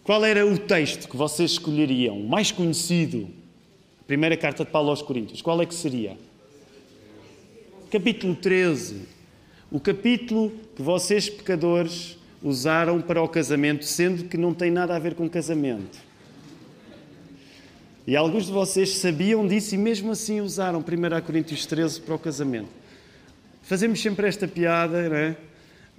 Qual 0.04 0.26
era 0.26 0.46
o 0.46 0.58
texto 0.58 1.08
que 1.08 1.16
vocês 1.16 1.52
escolheriam, 1.52 2.20
mais 2.20 2.52
conhecido? 2.52 3.30
Primeira 4.06 4.36
carta 4.36 4.66
de 4.66 4.72
Paulo 4.72 4.90
aos 4.90 5.02
Coríntios. 5.02 5.42
Qual 5.42 5.62
é 5.62 5.66
que 5.66 5.74
seria? 5.74 6.18
Capítulo 7.90 8.36
13. 8.36 9.04
O 9.72 9.80
capítulo 9.80 10.52
que 10.76 10.82
vocês, 10.82 11.30
pecadores, 11.30 12.18
usaram 12.44 13.00
para 13.00 13.24
o 13.24 13.28
casamento, 13.30 13.86
sendo 13.86 14.26
que 14.26 14.36
não 14.36 14.54
tem 14.54 14.70
nada 14.70 14.98
a 14.98 15.00
ver 15.00 15.16
com 15.16 15.30
casamento. 15.30 15.98
E 18.06 18.18
alguns 18.18 18.48
de 18.48 18.52
vocês 18.52 18.98
sabiam 18.98 19.48
disso 19.48 19.76
e 19.76 19.78
mesmo 19.78 20.12
assim 20.12 20.42
usaram 20.42 20.80
1 20.80 21.26
Coríntios 21.26 21.66
13 21.66 22.02
para 22.02 22.16
o 22.16 22.20
casamento. 22.20 22.79
Fazemos 23.70 24.02
sempre 24.02 24.28
esta 24.28 24.48
piada, 24.48 25.08
não 25.08 25.16
é? 25.16 25.38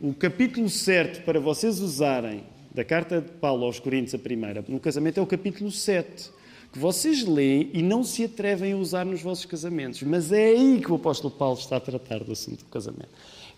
O 0.02 0.12
capítulo 0.12 0.68
certo 0.68 1.22
para 1.24 1.38
vocês 1.38 1.78
usarem 1.78 2.42
da 2.74 2.84
carta 2.84 3.20
de 3.20 3.30
Paulo 3.30 3.64
aos 3.64 3.78
Coríntios, 3.78 4.12
a 4.12 4.18
primeira, 4.18 4.64
no 4.66 4.80
casamento, 4.80 5.20
é 5.20 5.22
o 5.22 5.26
capítulo 5.26 5.70
7, 5.70 6.32
que 6.72 6.78
vocês 6.80 7.24
leem 7.24 7.70
e 7.72 7.80
não 7.80 8.02
se 8.02 8.24
atrevem 8.24 8.72
a 8.72 8.76
usar 8.76 9.06
nos 9.06 9.22
vossos 9.22 9.44
casamentos. 9.44 10.02
Mas 10.02 10.32
é 10.32 10.48
aí 10.48 10.80
que 10.80 10.90
o 10.90 10.96
apóstolo 10.96 11.32
Paulo 11.32 11.60
está 11.60 11.76
a 11.76 11.80
tratar 11.80 12.24
do 12.24 12.32
assunto 12.32 12.64
do 12.64 12.70
casamento. 12.70 13.10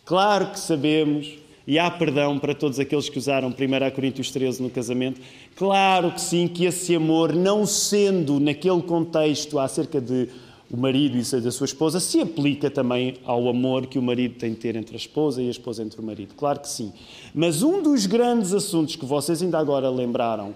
Claro 0.05 0.51
que 0.51 0.59
sabemos 0.59 1.39
e 1.67 1.79
há 1.79 1.91
perdão 1.91 2.39
para 2.39 2.55
todos 2.55 2.79
aqueles 2.79 3.09
que 3.09 3.17
usaram 3.17 3.49
1 3.49 3.95
Coríntios 3.95 4.31
13 4.31 4.63
no 4.63 4.69
casamento? 4.69 5.23
Claro 5.57 6.13
que 6.13 6.21
sim, 6.21 6.47
que 6.49 6.67
esse 6.67 6.95
amor, 6.95 7.35
não 7.35 7.65
sendo 7.65 8.39
naquele 8.39 8.83
contexto 8.83 9.59
acerca 9.59 10.03
de 10.03 10.29
o 10.73 10.77
marido 10.77 11.19
e 11.19 11.41
da 11.43 11.51
sua 11.51 11.67
esposa, 11.67 12.01
se 12.01 12.19
aplica 12.19 12.71
também 12.71 13.19
ao 13.27 13.47
amor 13.47 13.87
que 13.87 13.99
o 13.99 14.03
marido 14.03 14.37
tem 14.39 14.55
de 14.55 14.57
ter 14.57 14.75
entre 14.75 14.95
a 14.95 14.97
esposa 14.97 15.43
e 15.43 15.49
a 15.49 15.51
esposa 15.51 15.83
entre 15.83 16.01
o 16.01 16.03
marido. 16.03 16.35
Claro 16.35 16.61
que 16.61 16.69
sim. 16.69 16.95
Mas 17.35 17.63
um 17.63 17.83
dos 17.83 18.07
grandes 18.07 18.55
assuntos 18.55 18.97
que 18.97 19.05
vocês 19.05 19.43
ainda 19.43 19.59
agora 19.59 19.91
lembraram, 19.91 20.55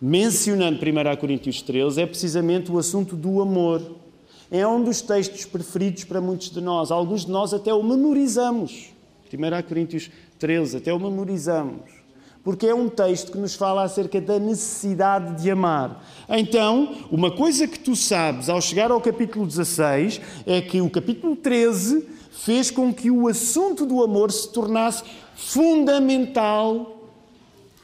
mencionando 0.00 0.78
1 0.78 1.16
Coríntios 1.16 1.60
13, 1.62 2.00
é 2.00 2.06
precisamente 2.06 2.70
o 2.70 2.78
assunto 2.78 3.16
do 3.16 3.42
amor. 3.42 3.82
É 4.52 4.64
um 4.64 4.84
dos 4.84 5.00
textos 5.00 5.44
preferidos 5.44 6.04
para 6.04 6.20
muitos 6.20 6.50
de 6.50 6.60
nós. 6.60 6.92
Alguns 6.92 7.26
de 7.26 7.32
nós 7.32 7.52
até 7.52 7.74
o 7.74 7.82
memorizamos. 7.82 8.90
1 9.32 9.68
Coríntios 9.68 10.12
13, 10.38 10.76
até 10.76 10.92
o 10.92 10.98
memorizamos. 11.00 11.99
Porque 12.42 12.66
é 12.66 12.74
um 12.74 12.88
texto 12.88 13.32
que 13.32 13.38
nos 13.38 13.54
fala 13.54 13.82
acerca 13.82 14.20
da 14.20 14.38
necessidade 14.38 15.42
de 15.42 15.50
amar. 15.50 16.04
Então, 16.28 16.96
uma 17.10 17.30
coisa 17.30 17.68
que 17.68 17.78
tu 17.78 17.94
sabes 17.94 18.48
ao 18.48 18.60
chegar 18.60 18.90
ao 18.90 19.00
capítulo 19.00 19.46
16 19.46 20.20
é 20.46 20.60
que 20.60 20.80
o 20.80 20.88
capítulo 20.88 21.36
13 21.36 22.08
fez 22.30 22.70
com 22.70 22.92
que 22.94 23.10
o 23.10 23.28
assunto 23.28 23.84
do 23.84 24.02
amor 24.02 24.32
se 24.32 24.50
tornasse 24.50 25.04
fundamental 25.34 26.96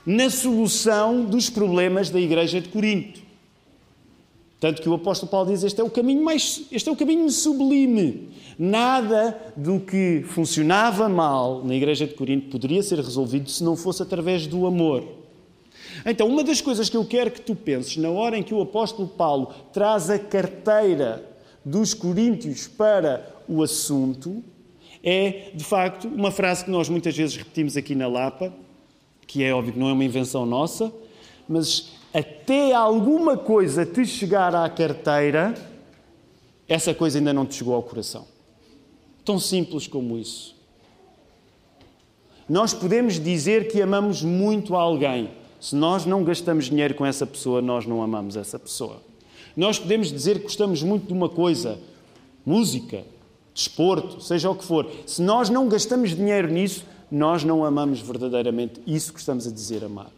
na 0.06 0.30
solução 0.30 1.24
dos 1.24 1.50
problemas 1.50 2.08
da 2.08 2.20
igreja 2.20 2.60
de 2.60 2.68
Corinto. 2.68 3.25
Tanto 4.58 4.80
que 4.80 4.88
o 4.88 4.94
apóstolo 4.94 5.30
Paulo 5.30 5.50
diz: 5.50 5.62
este 5.62 5.80
é 5.80 5.84
o 5.84 5.90
caminho 5.90 6.24
mais, 6.24 6.62
este 6.72 6.88
é 6.88 6.92
o 6.92 6.96
caminho 6.96 7.30
sublime. 7.30 8.30
Nada 8.58 9.52
do 9.56 9.80
que 9.80 10.24
funcionava 10.28 11.08
mal 11.08 11.62
na 11.62 11.74
igreja 11.74 12.06
de 12.06 12.14
Corinto 12.14 12.48
poderia 12.48 12.82
ser 12.82 12.98
resolvido 12.98 13.50
se 13.50 13.62
não 13.62 13.76
fosse 13.76 14.02
através 14.02 14.46
do 14.46 14.66
amor. 14.66 15.04
Então, 16.04 16.26
uma 16.26 16.42
das 16.42 16.60
coisas 16.60 16.88
que 16.88 16.96
eu 16.96 17.04
quero 17.04 17.30
que 17.30 17.40
tu 17.40 17.54
penses 17.54 17.96
na 17.96 18.10
hora 18.10 18.36
em 18.36 18.42
que 18.42 18.54
o 18.54 18.60
apóstolo 18.60 19.08
Paulo 19.08 19.52
traz 19.72 20.08
a 20.10 20.18
carteira 20.18 21.24
dos 21.64 21.92
coríntios 21.94 22.66
para 22.66 23.34
o 23.48 23.62
assunto 23.62 24.42
é, 25.02 25.50
de 25.54 25.62
facto, 25.62 26.08
uma 26.08 26.32
frase 26.32 26.64
que 26.64 26.70
nós 26.70 26.88
muitas 26.88 27.16
vezes 27.16 27.36
repetimos 27.36 27.76
aqui 27.76 27.94
na 27.94 28.08
Lapa, 28.08 28.52
que 29.24 29.44
é 29.44 29.54
óbvio 29.54 29.74
que 29.74 29.78
não 29.78 29.88
é 29.88 29.92
uma 29.92 30.04
invenção 30.04 30.44
nossa, 30.44 30.92
mas 31.48 31.92
até 32.18 32.72
alguma 32.72 33.36
coisa 33.36 33.84
te 33.84 34.06
chegar 34.06 34.54
à 34.54 34.70
carteira, 34.70 35.54
essa 36.66 36.94
coisa 36.94 37.18
ainda 37.18 37.30
não 37.30 37.44
te 37.44 37.56
chegou 37.56 37.74
ao 37.74 37.82
coração. 37.82 38.26
Tão 39.22 39.38
simples 39.38 39.86
como 39.86 40.16
isso. 40.16 40.56
Nós 42.48 42.72
podemos 42.72 43.20
dizer 43.20 43.68
que 43.68 43.82
amamos 43.82 44.22
muito 44.22 44.74
alguém. 44.74 45.28
Se 45.60 45.76
nós 45.76 46.06
não 46.06 46.24
gastamos 46.24 46.66
dinheiro 46.66 46.94
com 46.94 47.04
essa 47.04 47.26
pessoa, 47.26 47.60
nós 47.60 47.84
não 47.84 48.02
amamos 48.02 48.34
essa 48.34 48.58
pessoa. 48.58 49.02
Nós 49.54 49.78
podemos 49.78 50.10
dizer 50.10 50.38
que 50.38 50.44
gostamos 50.44 50.82
muito 50.82 51.08
de 51.08 51.12
uma 51.12 51.28
coisa, 51.28 51.78
música, 52.46 53.04
desporto, 53.52 54.22
seja 54.22 54.48
o 54.48 54.54
que 54.54 54.64
for. 54.64 54.90
Se 55.04 55.20
nós 55.20 55.50
não 55.50 55.68
gastamos 55.68 56.16
dinheiro 56.16 56.48
nisso, 56.48 56.82
nós 57.10 57.44
não 57.44 57.62
amamos 57.62 58.00
verdadeiramente 58.00 58.80
isso 58.86 59.12
que 59.12 59.20
estamos 59.20 59.46
a 59.46 59.50
dizer 59.50 59.84
amar. 59.84 60.10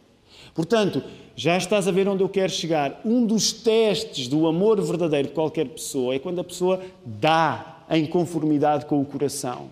Portanto, 0.58 1.04
já 1.36 1.56
estás 1.56 1.86
a 1.86 1.92
ver 1.92 2.08
onde 2.08 2.20
eu 2.24 2.28
quero 2.28 2.50
chegar. 2.50 3.00
Um 3.04 3.24
dos 3.24 3.52
testes 3.52 4.26
do 4.26 4.44
amor 4.44 4.82
verdadeiro 4.82 5.28
de 5.28 5.34
qualquer 5.34 5.68
pessoa 5.68 6.16
é 6.16 6.18
quando 6.18 6.40
a 6.40 6.44
pessoa 6.44 6.80
dá 7.06 7.76
em 7.88 8.04
conformidade 8.04 8.84
com 8.84 9.00
o 9.00 9.04
coração. 9.04 9.66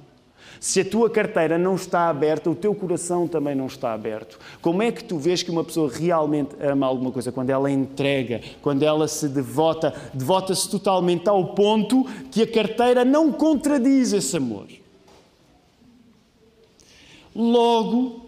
Se 0.60 0.82
a 0.82 0.84
tua 0.84 1.10
carteira 1.10 1.58
não 1.58 1.74
está 1.74 2.08
aberta, 2.08 2.48
o 2.48 2.54
teu 2.54 2.72
coração 2.72 3.26
também 3.26 3.52
não 3.52 3.66
está 3.66 3.92
aberto. 3.92 4.38
Como 4.62 4.80
é 4.80 4.92
que 4.92 5.02
tu 5.02 5.18
vês 5.18 5.42
que 5.42 5.50
uma 5.50 5.64
pessoa 5.64 5.90
realmente 5.92 6.54
ama 6.60 6.86
alguma 6.86 7.10
coisa? 7.10 7.32
Quando 7.32 7.50
ela 7.50 7.68
entrega, 7.68 8.40
quando 8.62 8.84
ela 8.84 9.08
se 9.08 9.28
devota, 9.28 9.92
devota-se 10.14 10.70
totalmente 10.70 11.28
ao 11.28 11.46
ponto 11.46 12.04
que 12.30 12.42
a 12.42 12.46
carteira 12.46 13.04
não 13.04 13.32
contradiz 13.32 14.12
esse 14.12 14.36
amor. 14.36 14.68
Logo, 17.34 18.25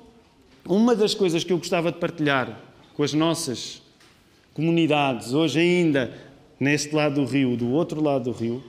uma 0.69 0.95
das 0.95 1.15
coisas 1.15 1.43
que 1.43 1.53
eu 1.53 1.59
gostava 1.59 1.91
de 1.91 1.99
partilhar 1.99 2.61
com 2.95 3.03
as 3.03 3.15
nossas 3.15 3.81
comunidades, 4.53 5.33
hoje 5.33 5.61
ainda 5.61 6.13
neste 6.61 6.95
lado 6.95 7.15
do 7.15 7.25
rio, 7.25 7.57
do 7.57 7.71
outro 7.71 8.03
lado 8.03 8.25
do 8.25 8.33
rio, 8.33 8.63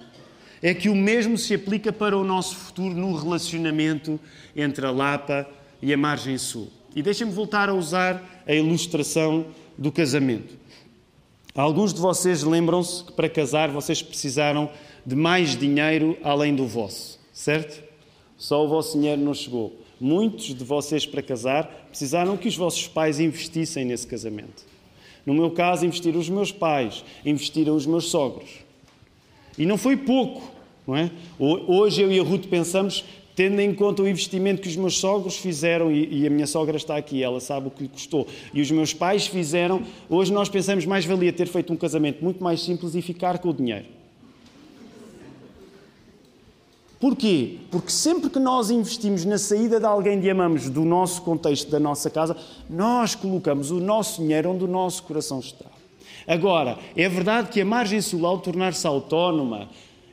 é 0.62 0.74
que 0.74 0.88
o 0.88 0.96
mesmo 0.96 1.38
se 1.38 1.54
aplica 1.54 1.92
para 1.92 2.18
o 2.18 2.24
nosso 2.24 2.56
futuro 2.56 2.94
no 2.94 3.16
relacionamento 3.16 4.20
entre 4.56 4.86
a 4.86 4.92
Lapa 4.92 5.48
e 5.82 5.94
a 5.94 5.98
margem 5.98 6.38
sul. 6.38 6.70
E 6.96 7.02
deixem-me 7.02 7.34
voltar 7.34 7.70
a 7.70 7.74
usar 7.74 8.44
a 8.48 8.54
ilustração 8.54 9.48
do 9.78 9.92
casamento. 9.92 10.58
Alguns 11.54 11.94
de 11.94 12.00
vocês 12.00 12.44
lembram-se 12.44 13.04
que 13.04 13.12
para 13.12 13.28
casar 13.28 13.70
vocês 13.70 14.02
precisaram 14.02 14.70
de 15.06 15.16
mais 15.16 15.58
dinheiro 15.58 16.18
além 16.24 16.56
do 16.56 16.66
vosso, 16.66 17.20
certo? 17.34 17.84
Só 18.38 18.64
o 18.64 18.70
vosso 18.70 18.98
dinheiro 18.98 19.22
não 19.22 19.34
chegou. 19.34 19.76
Muitos 20.00 20.56
de 20.56 20.64
vocês, 20.64 21.06
para 21.06 21.22
casar, 21.22 21.66
precisaram 21.90 22.38
que 22.38 22.48
os 22.48 22.56
vossos 22.56 22.88
pais 22.88 23.20
investissem 23.20 23.84
nesse 23.84 24.08
casamento. 24.08 24.66
No 25.26 25.34
meu 25.34 25.52
caso, 25.52 25.86
investiram 25.86 26.20
os 26.20 26.30
meus 26.30 26.52
pais, 26.52 27.04
investiram 27.26 27.76
os 27.76 27.86
meus 27.86 28.06
sogros. 28.06 28.50
E 29.58 29.66
não 29.66 29.78
foi 29.78 29.98
pouco, 29.98 30.42
não 30.88 30.96
é? 30.96 31.12
Hoje 31.38 32.02
eu 32.02 32.12
e 32.12 32.20
a 32.20 32.24
Ruth 32.24 32.48
pensamos 32.48 33.04
tendo 33.36 33.60
em 33.62 33.74
conta 33.74 34.02
o 34.02 34.08
investimento 34.08 34.62
que 34.62 34.68
os 34.68 34.76
meus 34.76 34.98
sogros 34.98 35.38
fizeram, 35.38 35.90
e, 35.90 36.24
e, 36.24 36.28
a 36.28 36.30
minha 36.30 36.46
sogra 36.46 36.76
está 36.76 36.98
aqui, 36.98 37.24
ela 37.24 37.40
sabe 37.40 37.70
o 37.70 37.72
que 37.72 37.84
lhe 37.84 37.88
custou, 37.88 38.28
e 38.54 38.60
os 38.60 38.70
meus 38.70 38.94
pais 38.94 39.28
fizeram, 39.28 39.82
hoje 40.10 40.34
nós 40.34 40.50
pensamos 40.50 40.86
mais 40.86 41.06
valia 41.06 41.32
ter 41.32 41.48
feito 41.48 41.72
um 41.72 41.78
casamento 41.78 42.22
muito 42.22 42.44
mais 42.44 42.62
simples 42.62 42.96
e 42.96 43.02
ficar 43.02 43.40
com 43.40 43.48
o 43.48 43.54
dinheiro. 43.54 43.86
Porquê? 47.00 47.60
Porque 47.72 47.92
sempre 47.92 48.30
que 48.30 48.40
nós 48.40 48.70
investimos 48.70 49.24
na 49.24 49.38
saída 49.38 49.80
de 49.80 49.86
alguém 49.86 50.20
de 50.20 50.30
amamos 50.30 50.70
do 50.70 50.84
nosso 50.84 51.22
contexto, 51.22 51.72
da 51.72 51.80
nossa 51.80 52.10
casa, 52.10 52.36
nós 52.70 53.16
colocamos 53.16 53.72
o 53.72 53.80
nosso 53.80 54.22
dinheiro 54.22 54.52
onde 54.52 54.66
o 54.66 54.68
nosso 54.68 55.04
coração 55.04 55.40
está. 55.40 55.66
Agora, 56.28 56.78
é 56.98 57.08
verdade 57.08 57.50
que 57.50 57.62
a 57.62 57.66
margem 57.66 58.02
sul, 58.02 58.26
ao 58.26 58.40
tornar-se 58.40 58.86
autónoma, 58.86 59.70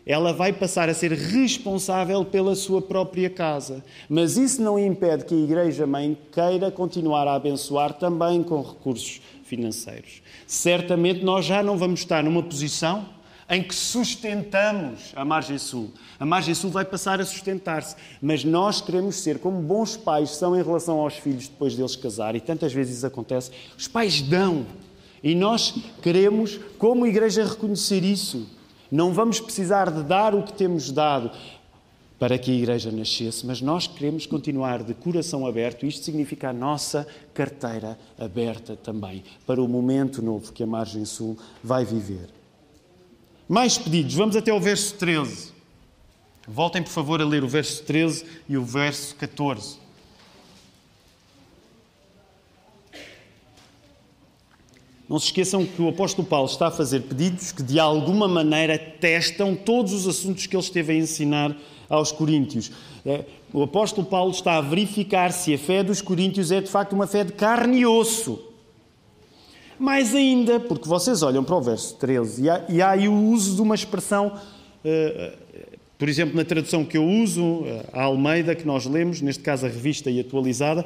ela 0.06 0.32
vai 0.32 0.52
passar 0.52 0.88
a 0.88 0.94
ser 0.94 1.10
responsável 1.10 2.24
pela 2.24 2.54
sua 2.54 2.80
própria 2.80 3.28
casa. 3.28 3.84
Mas 4.08 4.36
isso 4.36 4.62
não 4.62 4.78
impede 4.78 5.24
que 5.24 5.34
a 5.34 5.38
Igreja-mãe 5.38 6.16
queira 6.30 6.70
continuar 6.70 7.26
a 7.26 7.34
abençoar 7.34 7.94
também 7.94 8.44
com 8.44 8.62
recursos 8.62 9.20
financeiros. 9.42 10.22
Certamente 10.46 11.24
nós 11.24 11.44
já 11.44 11.64
não 11.64 11.76
vamos 11.76 12.00
estar 12.00 12.22
numa 12.22 12.44
posição 12.44 13.15
em 13.48 13.62
que 13.62 13.74
sustentamos 13.74 15.12
a 15.14 15.24
margem 15.24 15.58
sul. 15.58 15.92
A 16.18 16.26
margem 16.26 16.54
sul 16.54 16.70
vai 16.70 16.84
passar 16.84 17.20
a 17.20 17.24
sustentar-se, 17.24 17.94
mas 18.20 18.44
nós 18.44 18.80
queremos 18.80 19.16
ser 19.16 19.38
como 19.38 19.60
bons 19.62 19.96
pais 19.96 20.30
são 20.30 20.58
em 20.58 20.62
relação 20.62 20.98
aos 20.98 21.14
filhos 21.14 21.48
depois 21.48 21.76
deles 21.76 21.94
casarem, 21.94 22.38
e 22.38 22.44
tantas 22.44 22.72
vezes 22.72 22.98
isso 22.98 23.06
acontece. 23.06 23.50
Os 23.78 23.86
pais 23.86 24.20
dão, 24.20 24.66
e 25.22 25.34
nós 25.34 25.74
queremos, 26.02 26.58
como 26.78 27.06
igreja, 27.06 27.44
reconhecer 27.44 28.02
isso. 28.02 28.48
Não 28.90 29.12
vamos 29.12 29.40
precisar 29.40 29.90
de 29.90 30.02
dar 30.02 30.34
o 30.34 30.42
que 30.42 30.52
temos 30.52 30.90
dado 30.90 31.30
para 32.18 32.38
que 32.38 32.50
a 32.50 32.54
igreja 32.54 32.90
nascesse, 32.90 33.44
mas 33.44 33.60
nós 33.60 33.86
queremos 33.86 34.26
continuar 34.26 34.82
de 34.82 34.94
coração 34.94 35.46
aberto. 35.46 35.84
Isto 35.84 36.04
significa 36.04 36.48
a 36.48 36.52
nossa 36.52 37.06
carteira 37.34 37.98
aberta 38.18 38.74
também 38.74 39.22
para 39.46 39.62
o 39.62 39.68
momento 39.68 40.22
novo 40.22 40.52
que 40.52 40.62
a 40.62 40.66
margem 40.66 41.04
sul 41.04 41.36
vai 41.62 41.84
viver. 41.84 42.35
Mais 43.48 43.78
pedidos, 43.78 44.14
vamos 44.14 44.34
até 44.34 44.52
o 44.52 44.60
verso 44.60 44.94
13. 44.94 45.52
Voltem, 46.48 46.82
por 46.82 46.90
favor, 46.90 47.20
a 47.20 47.24
ler 47.24 47.44
o 47.44 47.48
verso 47.48 47.82
13 47.84 48.24
e 48.48 48.56
o 48.56 48.64
verso 48.64 49.14
14. 49.16 49.78
Não 55.08 55.20
se 55.20 55.26
esqueçam 55.26 55.64
que 55.64 55.80
o 55.80 55.88
apóstolo 55.88 56.26
Paulo 56.26 56.48
está 56.48 56.66
a 56.66 56.70
fazer 56.72 57.02
pedidos 57.02 57.52
que, 57.52 57.62
de 57.62 57.78
alguma 57.78 58.26
maneira, 58.26 58.76
testam 58.76 59.54
todos 59.54 59.92
os 59.92 60.08
assuntos 60.08 60.46
que 60.46 60.56
ele 60.56 60.62
esteve 60.64 60.92
a 60.92 60.96
ensinar 60.96 61.56
aos 61.88 62.10
coríntios. 62.10 62.72
É, 63.04 63.24
o 63.52 63.62
apóstolo 63.62 64.04
Paulo 64.04 64.32
está 64.32 64.56
a 64.56 64.60
verificar 64.60 65.32
se 65.32 65.54
a 65.54 65.58
fé 65.58 65.84
dos 65.84 66.02
coríntios 66.02 66.50
é, 66.50 66.60
de 66.60 66.68
facto, 66.68 66.94
uma 66.94 67.06
fé 67.06 67.22
de 67.22 67.32
carne 67.32 67.78
e 67.78 67.86
osso. 67.86 68.40
Mais 69.78 70.14
ainda, 70.14 70.59
porque 70.61 70.88
vocês 70.88 71.23
olham 71.23 71.45
para 71.45 71.56
o 71.56 71.61
verso 71.61 71.95
13 71.97 72.42
e 72.42 72.50
há, 72.50 72.64
e 72.68 72.83
há 72.83 72.90
aí 72.90 73.09
o 73.09 73.14
uso 73.14 73.54
de 73.54 73.62
uma 73.62 73.75
expressão, 73.75 74.33
uh, 74.33 75.37
por 75.99 76.09
exemplo, 76.09 76.37
na 76.37 76.45
tradução 76.45 76.85
que 76.85 76.97
eu 76.97 77.04
uso, 77.04 77.64
a 77.92 78.04
Almeida, 78.04 78.54
que 78.54 78.66
nós 78.66 78.87
lemos, 78.87 79.21
neste 79.21 79.42
caso 79.42 79.66
a 79.66 79.68
revista 79.68 80.11
e 80.11 80.21
atualizada, 80.21 80.85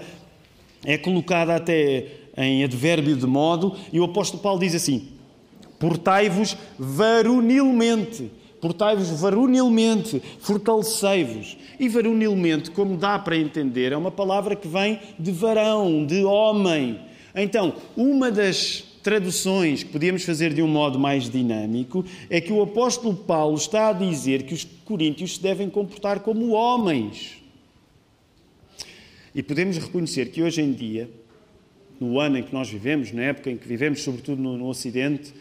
é 0.84 0.96
colocada 0.96 1.54
até 1.54 2.06
em 2.36 2.64
advérbio 2.64 3.16
de 3.16 3.26
modo, 3.26 3.76
e 3.92 4.00
o 4.00 4.04
apóstolo 4.04 4.42
Paulo 4.42 4.60
diz 4.60 4.74
assim: 4.74 5.08
Portai-vos 5.78 6.56
varonilmente. 6.78 8.30
Portai-vos 8.60 9.08
varonilmente, 9.18 10.22
fortalecei-vos. 10.38 11.56
E 11.78 11.88
varonilmente, 11.88 12.70
como 12.70 12.96
dá 12.98 13.18
para 13.18 13.36
entender, 13.36 13.90
é 13.92 13.96
uma 13.96 14.10
palavra 14.10 14.54
que 14.54 14.68
vem 14.68 15.00
de 15.18 15.32
varão, 15.32 16.04
de 16.04 16.22
homem. 16.24 17.00
Então, 17.34 17.74
uma 17.96 18.30
das 18.30 18.84
traduções 19.02 19.82
que 19.82 19.90
podíamos 19.90 20.24
fazer 20.24 20.52
de 20.52 20.62
um 20.62 20.68
modo 20.68 20.98
mais 20.98 21.28
dinâmico 21.30 22.04
é 22.28 22.40
que 22.40 22.52
o 22.52 22.62
apóstolo 22.62 23.14
Paulo 23.16 23.56
está 23.56 23.88
a 23.88 23.92
dizer 23.92 24.42
que 24.42 24.54
os 24.54 24.64
coríntios 24.84 25.36
se 25.36 25.42
devem 25.42 25.70
comportar 25.70 26.20
como 26.20 26.50
homens. 26.50 27.38
E 29.34 29.42
podemos 29.42 29.78
reconhecer 29.78 30.30
que 30.30 30.42
hoje 30.42 30.60
em 30.60 30.72
dia, 30.72 31.08
no 31.98 32.18
ano 32.18 32.38
em 32.38 32.42
que 32.42 32.52
nós 32.52 32.68
vivemos, 32.68 33.12
na 33.12 33.22
época 33.22 33.50
em 33.50 33.56
que 33.56 33.66
vivemos, 33.66 34.02
sobretudo 34.02 34.42
no, 34.42 34.56
no 34.56 34.66
Ocidente, 34.66 35.32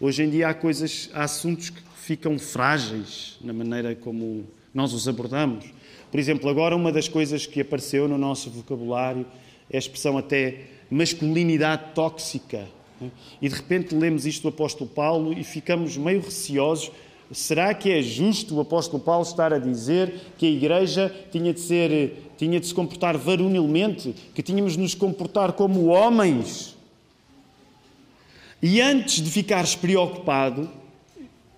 hoje 0.00 0.22
em 0.22 0.30
dia 0.30 0.48
há 0.48 0.54
coisas, 0.54 1.10
há 1.14 1.24
assuntos 1.24 1.70
que 1.70 1.80
ficam 1.96 2.38
frágeis 2.38 3.38
na 3.40 3.52
maneira 3.52 3.94
como 3.94 4.44
nós 4.72 4.92
os 4.92 5.08
abordamos. 5.08 5.64
Por 6.10 6.20
exemplo, 6.20 6.48
agora 6.48 6.76
uma 6.76 6.92
das 6.92 7.08
coisas 7.08 7.46
que 7.46 7.60
apareceu 7.60 8.06
no 8.06 8.16
nosso 8.16 8.50
vocabulário 8.50 9.26
é 9.70 9.76
a 9.76 9.78
expressão 9.78 10.16
até 10.16 10.60
masculinidade 10.90 11.92
tóxica. 11.94 12.66
E 13.40 13.48
de 13.48 13.54
repente 13.54 13.94
lemos 13.94 14.26
isto 14.26 14.42
do 14.42 14.48
apóstolo 14.48 14.90
Paulo 14.90 15.32
e 15.32 15.44
ficamos 15.44 15.96
meio 15.96 16.20
receosos. 16.20 16.90
Será 17.30 17.74
que 17.74 17.90
é 17.90 18.02
justo 18.02 18.56
o 18.56 18.60
apóstolo 18.60 19.02
Paulo 19.02 19.22
estar 19.22 19.52
a 19.52 19.58
dizer 19.58 20.32
que 20.36 20.46
a 20.46 20.50
igreja 20.50 21.14
tinha 21.30 21.52
de 21.52 21.60
ser 21.60 22.24
tinha 22.38 22.60
de 22.60 22.68
se 22.68 22.74
comportar 22.74 23.18
varonilmente, 23.18 24.14
que 24.32 24.42
tínhamos 24.42 24.74
de 24.74 24.78
nos 24.78 24.94
comportar 24.94 25.52
como 25.52 25.86
homens? 25.86 26.76
E 28.62 28.80
antes 28.80 29.20
de 29.20 29.28
ficares 29.28 29.74
preocupado, 29.74 30.70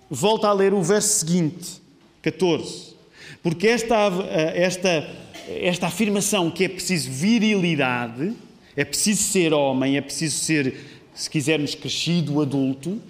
volta 0.08 0.48
a 0.48 0.52
ler 0.52 0.72
o 0.72 0.82
verso 0.82 1.20
seguinte, 1.20 1.82
14. 2.22 2.94
Porque 3.42 3.68
esta, 3.68 4.08
esta, 4.54 5.08
esta 5.48 5.86
afirmação 5.86 6.50
que 6.50 6.64
é 6.64 6.68
preciso 6.68 7.10
virilidade, 7.10 8.34
é 8.76 8.84
preciso 8.84 9.22
ser 9.22 9.52
homem, 9.52 9.96
é 9.96 10.00
preciso 10.00 10.38
ser, 10.38 10.74
se 11.14 11.28
quisermos, 11.28 11.74
crescido, 11.74 12.40
adulto, 12.40 13.00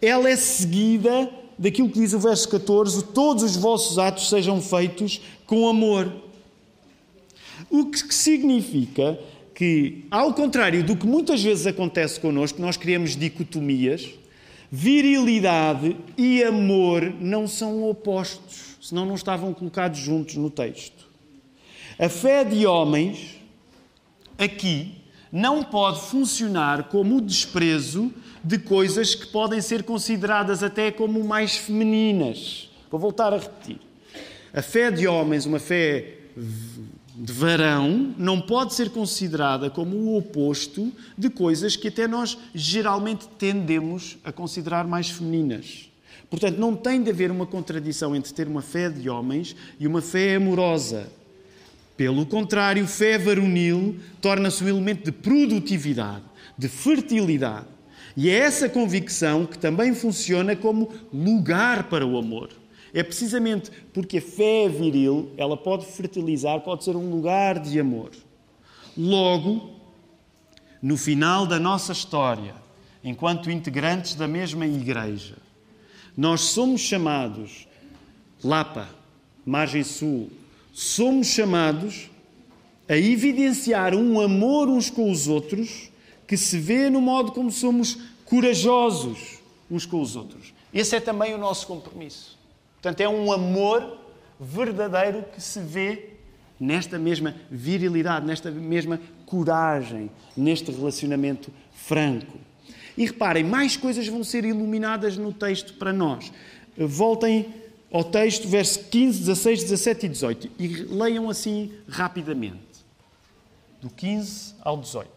ela 0.00 0.28
é 0.28 0.36
seguida 0.36 1.30
daquilo 1.58 1.88
que 1.88 2.00
diz 2.00 2.12
o 2.12 2.18
verso 2.18 2.48
14: 2.48 3.04
todos 3.06 3.42
os 3.42 3.56
vossos 3.56 3.98
atos 3.98 4.28
sejam 4.28 4.60
feitos 4.60 5.20
com 5.46 5.68
amor. 5.68 6.12
O 7.70 7.86
que 7.86 8.14
significa 8.14 9.18
que, 9.54 10.04
ao 10.10 10.34
contrário 10.34 10.82
do 10.84 10.96
que 10.96 11.06
muitas 11.06 11.42
vezes 11.42 11.66
acontece 11.66 12.20
connosco, 12.20 12.60
nós 12.60 12.76
criamos 12.76 13.16
dicotomias, 13.16 14.10
virilidade 14.70 15.96
e 16.18 16.42
amor 16.42 17.14
não 17.20 17.46
são 17.46 17.88
opostos, 17.88 18.76
senão 18.80 19.06
não 19.06 19.14
estavam 19.14 19.54
colocados 19.54 19.98
juntos 19.98 20.34
no 20.34 20.50
texto. 20.50 21.08
A 21.98 22.08
fé 22.08 22.44
de 22.44 22.66
homens 22.66 23.36
aqui 24.38 24.96
não 25.32 25.64
pode 25.64 26.00
funcionar 26.02 26.84
como 26.84 27.16
o 27.16 27.20
desprezo 27.20 28.12
de 28.42 28.58
coisas 28.58 29.14
que 29.14 29.26
podem 29.26 29.60
ser 29.60 29.82
consideradas 29.82 30.62
até 30.62 30.90
como 30.90 31.24
mais 31.24 31.56
femininas. 31.56 32.70
Vou 32.90 33.00
voltar 33.00 33.32
a 33.32 33.38
repetir. 33.38 33.80
A 34.52 34.62
fé 34.62 34.90
de 34.90 35.08
homens, 35.08 35.46
uma 35.46 35.58
fé 35.58 36.18
de 37.16 37.32
varão, 37.32 38.14
não 38.16 38.40
pode 38.40 38.74
ser 38.74 38.90
considerada 38.90 39.70
como 39.70 39.96
o 39.96 40.16
oposto 40.16 40.92
de 41.18 41.28
coisas 41.28 41.74
que 41.74 41.88
até 41.88 42.06
nós 42.06 42.38
geralmente 42.54 43.26
tendemos 43.38 44.16
a 44.24 44.30
considerar 44.30 44.86
mais 44.86 45.10
femininas. 45.10 45.90
Portanto, 46.30 46.58
não 46.58 46.76
tem 46.76 47.02
de 47.02 47.10
haver 47.10 47.30
uma 47.30 47.46
contradição 47.46 48.14
entre 48.14 48.32
ter 48.32 48.46
uma 48.46 48.62
fé 48.62 48.88
de 48.88 49.08
homens 49.08 49.56
e 49.80 49.86
uma 49.86 50.00
fé 50.00 50.36
amorosa. 50.36 51.08
Pelo 51.96 52.26
contrário, 52.26 52.86
fé 52.86 53.16
varonil 53.16 54.00
torna-se 54.20 54.64
um 54.64 54.68
elemento 54.68 55.04
de 55.04 55.12
produtividade, 55.12 56.24
de 56.58 56.68
fertilidade. 56.68 57.66
E 58.16 58.28
é 58.30 58.34
essa 58.34 58.68
convicção 58.68 59.46
que 59.46 59.58
também 59.58 59.94
funciona 59.94 60.56
como 60.56 60.90
lugar 61.12 61.84
para 61.84 62.06
o 62.06 62.16
amor. 62.16 62.50
É 62.92 63.02
precisamente 63.02 63.70
porque 63.92 64.18
a 64.18 64.22
fé 64.22 64.68
viril, 64.68 65.32
ela 65.36 65.56
pode 65.56 65.86
fertilizar, 65.86 66.60
pode 66.60 66.84
ser 66.84 66.94
um 66.94 67.10
lugar 67.10 67.58
de 67.58 67.78
amor. 67.78 68.10
Logo, 68.96 69.70
no 70.80 70.96
final 70.96 71.46
da 71.46 71.58
nossa 71.58 71.92
história, 71.92 72.54
enquanto 73.02 73.50
integrantes 73.50 74.14
da 74.14 74.28
mesma 74.28 74.66
igreja, 74.66 75.36
nós 76.16 76.42
somos 76.42 76.80
chamados, 76.80 77.66
Lapa, 78.42 78.88
Margem 79.44 79.82
Sul, 79.82 80.30
somos 80.74 81.28
chamados 81.28 82.10
a 82.88 82.96
evidenciar 82.96 83.94
um 83.94 84.20
amor 84.20 84.68
uns 84.68 84.90
com 84.90 85.10
os 85.10 85.28
outros 85.28 85.88
que 86.26 86.36
se 86.36 86.58
vê 86.58 86.90
no 86.90 87.00
modo 87.00 87.30
como 87.30 87.50
somos 87.50 87.96
corajosos 88.24 89.38
uns 89.70 89.86
com 89.86 90.00
os 90.00 90.16
outros. 90.16 90.52
Esse 90.72 90.96
é 90.96 91.00
também 91.00 91.32
o 91.32 91.38
nosso 91.38 91.66
compromisso. 91.68 92.36
Portanto, 92.74 93.00
é 93.00 93.08
um 93.08 93.32
amor 93.32 93.98
verdadeiro 94.38 95.24
que 95.32 95.40
se 95.40 95.60
vê 95.60 96.10
nesta 96.58 96.98
mesma 96.98 97.36
virilidade, 97.48 98.26
nesta 98.26 98.50
mesma 98.50 99.00
coragem, 99.26 100.10
neste 100.36 100.72
relacionamento 100.72 101.52
franco. 101.72 102.36
E 102.96 103.06
reparem, 103.06 103.44
mais 103.44 103.76
coisas 103.76 104.08
vão 104.08 104.24
ser 104.24 104.44
iluminadas 104.44 105.16
no 105.16 105.32
texto 105.32 105.74
para 105.74 105.92
nós. 105.92 106.32
Voltem 106.76 107.63
ao 107.94 108.02
texto, 108.02 108.48
verso 108.48 108.86
15, 108.86 109.20
16, 109.20 109.62
17 109.62 110.06
e 110.06 110.08
18. 110.08 110.50
E 110.58 110.66
leiam 110.66 111.30
assim 111.30 111.70
rapidamente. 111.88 112.58
Do 113.80 113.88
15 113.88 114.56
ao 114.62 114.76
18. 114.76 115.08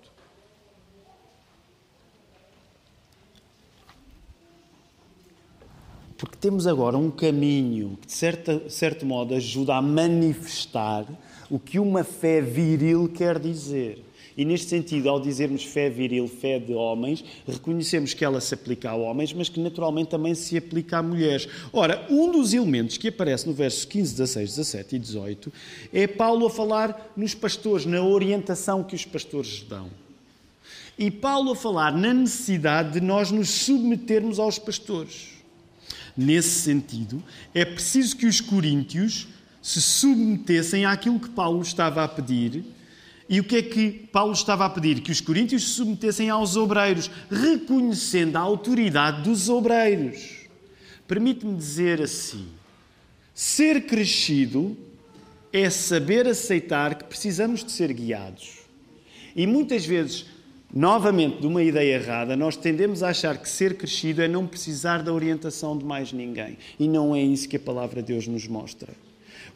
Porque 6.20 6.38
temos 6.38 6.68
agora 6.68 6.96
um 7.00 7.10
caminho 7.10 7.98
que, 8.00 8.06
de 8.06 8.14
certa, 8.14 8.70
certo 8.70 9.08
modo, 9.08 9.34
ajuda 9.34 9.74
a 9.74 9.82
manifestar 9.82 11.04
o 11.50 11.58
que 11.58 11.80
uma 11.80 12.04
fé 12.04 12.42
viril 12.42 13.10
quer 13.10 13.40
dizer. 13.40 14.06
E 14.38 14.46
neste 14.46 14.70
sentido, 14.70 15.10
ao 15.10 15.20
dizermos 15.20 15.64
fé 15.64 15.90
viril, 15.90 16.28
fé 16.28 16.60
de 16.60 16.72
homens, 16.72 17.26
reconhecemos 17.48 18.14
que 18.14 18.24
ela 18.24 18.40
se 18.40 18.54
aplica 18.54 18.92
a 18.92 18.96
homens, 18.96 19.34
mas 19.34 19.50
que 19.50 19.60
naturalmente 19.60 20.10
também 20.10 20.36
se 20.36 20.56
aplica 20.56 21.00
a 21.00 21.04
mulheres. 21.04 21.50
Ora, 21.74 22.06
um 22.08 22.32
dos 22.32 22.54
elementos 22.54 22.98
que 22.98 23.08
aparece 23.08 23.48
no 23.48 23.54
verso 23.54 23.88
15, 23.88 24.12
16, 24.12 24.50
17 24.52 24.96
e 24.96 25.00
18 25.00 25.54
é 25.92 26.06
Paulo 26.06 26.46
a 26.46 26.50
falar 26.52 27.12
nos 27.18 27.34
pastores, 27.34 27.88
na 27.88 28.04
orientação 28.04 28.84
que 28.84 28.96
os 28.96 29.04
pastores 29.04 29.66
dão. 29.68 29.90
E 31.00 31.10
Paulo 31.10 31.52
a 31.52 31.56
falar 31.56 31.92
na 31.92 32.14
necessidade 32.14 32.94
de 32.94 33.02
nós 33.02 33.32
nos 33.32 33.50
submetermos 33.50 34.38
aos 34.38 34.60
pastores. 34.60 35.30
Nesse 36.16 36.62
sentido, 36.62 37.24
é 37.54 37.66
preciso 37.66 38.18
que 38.18 38.26
os 38.26 38.40
coríntios 38.40 39.28
se 39.62 39.82
submetessem 39.82 40.86
àquilo 40.86 41.20
que 41.20 41.30
Paulo 41.30 41.62
estava 41.62 42.04
a 42.04 42.08
pedir. 42.08 42.64
E 43.30 43.40
o 43.40 43.44
que 43.44 43.58
é 43.58 43.62
que 43.62 43.92
Paulo 44.12 44.32
estava 44.32 44.66
a 44.66 44.70
pedir? 44.70 45.02
Que 45.02 45.12
os 45.12 45.20
coríntios 45.20 45.64
se 45.64 45.70
submetessem 45.72 46.30
aos 46.30 46.56
obreiros, 46.56 47.12
reconhecendo 47.30 48.38
a 48.38 48.40
autoridade 48.40 49.24
dos 49.24 49.50
obreiros. 49.50 50.48
Permite-me 51.08 51.56
dizer 51.56 52.02
assim: 52.02 52.48
ser 53.34 53.86
crescido 53.86 54.78
é 55.52 55.70
saber 55.70 56.28
aceitar 56.28 56.96
que 56.96 57.04
precisamos 57.04 57.64
de 57.64 57.72
ser 57.72 57.92
guiados. 57.92 58.60
E 59.36 59.46
muitas 59.46 59.86
vezes, 59.86 60.26
novamente, 60.74 61.42
de 61.42 61.48
uma 61.48 61.62
ideia 61.62 61.96
errada, 61.96 62.36
nós 62.36 62.56
tendemos 62.56 63.04
a 63.04 63.10
achar 63.10 63.38
que 63.38 63.50
ser 63.50 63.76
crescido 63.76 64.22
é 64.22 64.28
não 64.28 64.48
precisar 64.48 65.04
da 65.04 65.14
orientação 65.14 65.78
de 65.78 65.84
mais 65.84 66.12
ninguém. 66.14 66.58
E 66.80 66.88
não 66.88 67.16
é 67.16 67.22
isso 67.22 67.48
que 67.48 67.58
a 67.58 67.60
palavra 67.60 68.02
de 68.02 68.14
Deus 68.14 68.28
nos 68.28 68.48
mostra. 68.48 68.94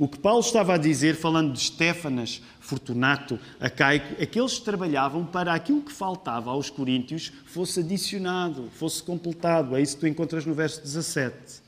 O 0.01 0.07
que 0.07 0.17
Paulo 0.17 0.39
estava 0.39 0.73
a 0.73 0.77
dizer, 0.79 1.15
falando 1.15 1.53
de 1.53 1.59
Stefanas, 1.59 2.41
Fortunato, 2.59 3.39
Acaico, 3.59 4.15
é 4.17 4.25
que 4.25 4.39
eles 4.39 4.57
trabalhavam 4.57 5.23
para 5.23 5.53
aquilo 5.53 5.83
que 5.83 5.91
faltava 5.91 6.49
aos 6.49 6.71
coríntios 6.71 7.31
fosse 7.45 7.81
adicionado, 7.81 8.67
fosse 8.79 9.03
completado. 9.03 9.75
É 9.75 9.81
isso 9.83 9.93
que 9.93 9.99
tu 9.99 10.07
encontras 10.07 10.43
no 10.43 10.55
verso 10.55 10.81
17. 10.81 11.61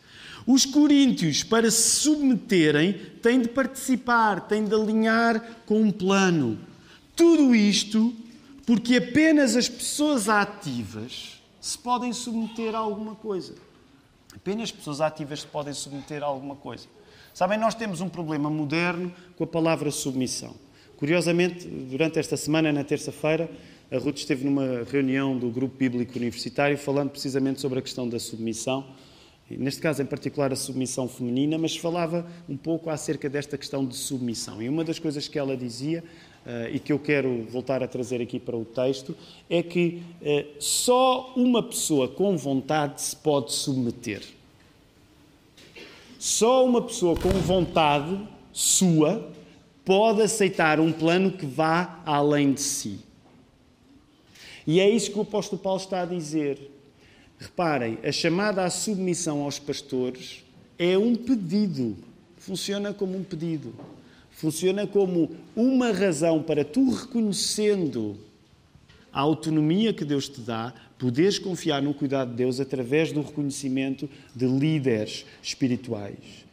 Os 0.47 0.65
coríntios, 0.65 1.43
para 1.43 1.69
se 1.69 1.99
submeterem, 1.99 2.93
têm 3.21 3.39
de 3.39 3.49
participar, 3.49 4.47
têm 4.47 4.65
de 4.65 4.73
alinhar 4.73 5.39
com 5.67 5.79
um 5.79 5.91
plano. 5.91 6.57
Tudo 7.15 7.53
isto 7.53 8.15
porque 8.65 8.95
apenas 8.95 9.55
as 9.55 9.69
pessoas 9.69 10.27
ativas 10.27 11.39
se 11.61 11.77
podem 11.77 12.11
submeter 12.11 12.73
a 12.73 12.79
alguma 12.79 13.13
coisa. 13.13 13.53
Apenas 14.35 14.71
pessoas 14.71 15.01
ativas 15.01 15.41
se 15.41 15.45
podem 15.45 15.75
submeter 15.75 16.23
a 16.23 16.25
alguma 16.25 16.55
coisa. 16.55 16.87
Sabem, 17.33 17.57
nós 17.57 17.73
temos 17.73 17.99
um 17.99 18.07
problema 18.07 18.47
moderno 18.47 19.11
com 19.35 19.43
a 19.43 19.47
palavra 19.47 19.89
submissão. 19.89 20.53
Curiosamente, 20.97 21.67
durante 21.67 22.19
esta 22.19 22.37
semana, 22.37 22.71
na 22.71 22.83
terça-feira, 22.83 23.49
a 23.91 23.97
Ruth 23.97 24.17
esteve 24.17 24.45
numa 24.45 24.83
reunião 24.83 25.35
do 25.35 25.49
Grupo 25.49 25.75
Bíblico 25.75 26.15
Universitário 26.15 26.77
falando 26.77 27.09
precisamente 27.09 27.59
sobre 27.59 27.79
a 27.79 27.81
questão 27.81 28.07
da 28.07 28.19
submissão, 28.19 28.85
neste 29.49 29.81
caso 29.81 30.03
em 30.03 30.05
particular 30.05 30.53
a 30.53 30.55
submissão 30.55 31.07
feminina, 31.07 31.57
mas 31.57 31.75
falava 31.75 32.23
um 32.47 32.55
pouco 32.55 32.91
acerca 32.91 33.27
desta 33.27 33.57
questão 33.57 33.83
de 33.83 33.95
submissão. 33.95 34.61
E 34.61 34.69
uma 34.69 34.83
das 34.83 34.99
coisas 34.99 35.27
que 35.27 35.39
ela 35.39 35.57
dizia, 35.57 36.03
uh, 36.45 36.69
e 36.71 36.79
que 36.79 36.93
eu 36.93 36.99
quero 36.99 37.47
voltar 37.49 37.81
a 37.81 37.87
trazer 37.87 38.21
aqui 38.21 38.39
para 38.39 38.55
o 38.55 38.63
texto, 38.63 39.17
é 39.49 39.63
que 39.63 40.03
uh, 40.21 40.61
só 40.61 41.33
uma 41.35 41.63
pessoa 41.63 42.07
com 42.07 42.37
vontade 42.37 43.01
se 43.01 43.15
pode 43.15 43.51
submeter. 43.53 44.21
Só 46.23 46.65
uma 46.65 46.81
pessoa 46.81 47.17
com 47.17 47.27
vontade 47.31 48.17
sua 48.53 49.29
pode 49.83 50.21
aceitar 50.21 50.79
um 50.79 50.89
plano 50.89 51.33
que 51.33 51.45
vá 51.45 52.01
além 52.05 52.53
de 52.53 52.61
si. 52.61 52.99
E 54.65 54.79
é 54.79 54.89
isso 54.89 55.11
que 55.11 55.17
o 55.17 55.23
apóstolo 55.23 55.61
Paulo 55.61 55.81
está 55.81 56.03
a 56.03 56.05
dizer. 56.05 56.71
Reparem, 57.37 57.97
a 58.01 58.09
chamada 58.09 58.63
à 58.63 58.69
submissão 58.69 59.41
aos 59.41 59.59
pastores 59.59 60.45
é 60.79 60.97
um 60.97 61.13
pedido. 61.13 61.97
Funciona 62.37 62.93
como 62.93 63.17
um 63.17 63.23
pedido. 63.25 63.75
Funciona 64.31 64.87
como 64.87 65.29
uma 65.53 65.91
razão 65.91 66.41
para 66.41 66.63
tu 66.63 66.89
reconhecendo 66.89 68.17
a 69.11 69.19
autonomia 69.19 69.91
que 69.91 70.05
Deus 70.05 70.29
te 70.29 70.39
dá, 70.39 70.73
poderes 71.03 71.37
confiar 71.37 71.81
no 71.81 71.93
cuidado 71.93 72.29
de 72.29 72.37
Deus 72.37 72.61
através 72.61 73.11
do 73.11 73.21
reconhecimento 73.21 74.09
de 74.33 74.45
líderes 74.45 75.25
espirituais. 75.41 76.45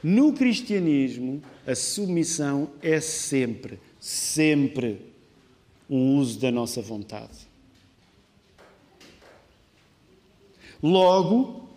No 0.00 0.32
cristianismo, 0.32 1.42
a 1.66 1.74
submissão 1.74 2.70
é 2.80 3.00
sempre, 3.00 3.80
sempre 3.98 5.04
um 5.90 6.16
uso 6.16 6.38
da 6.38 6.52
nossa 6.52 6.80
vontade. 6.80 7.48
Logo, 10.80 11.68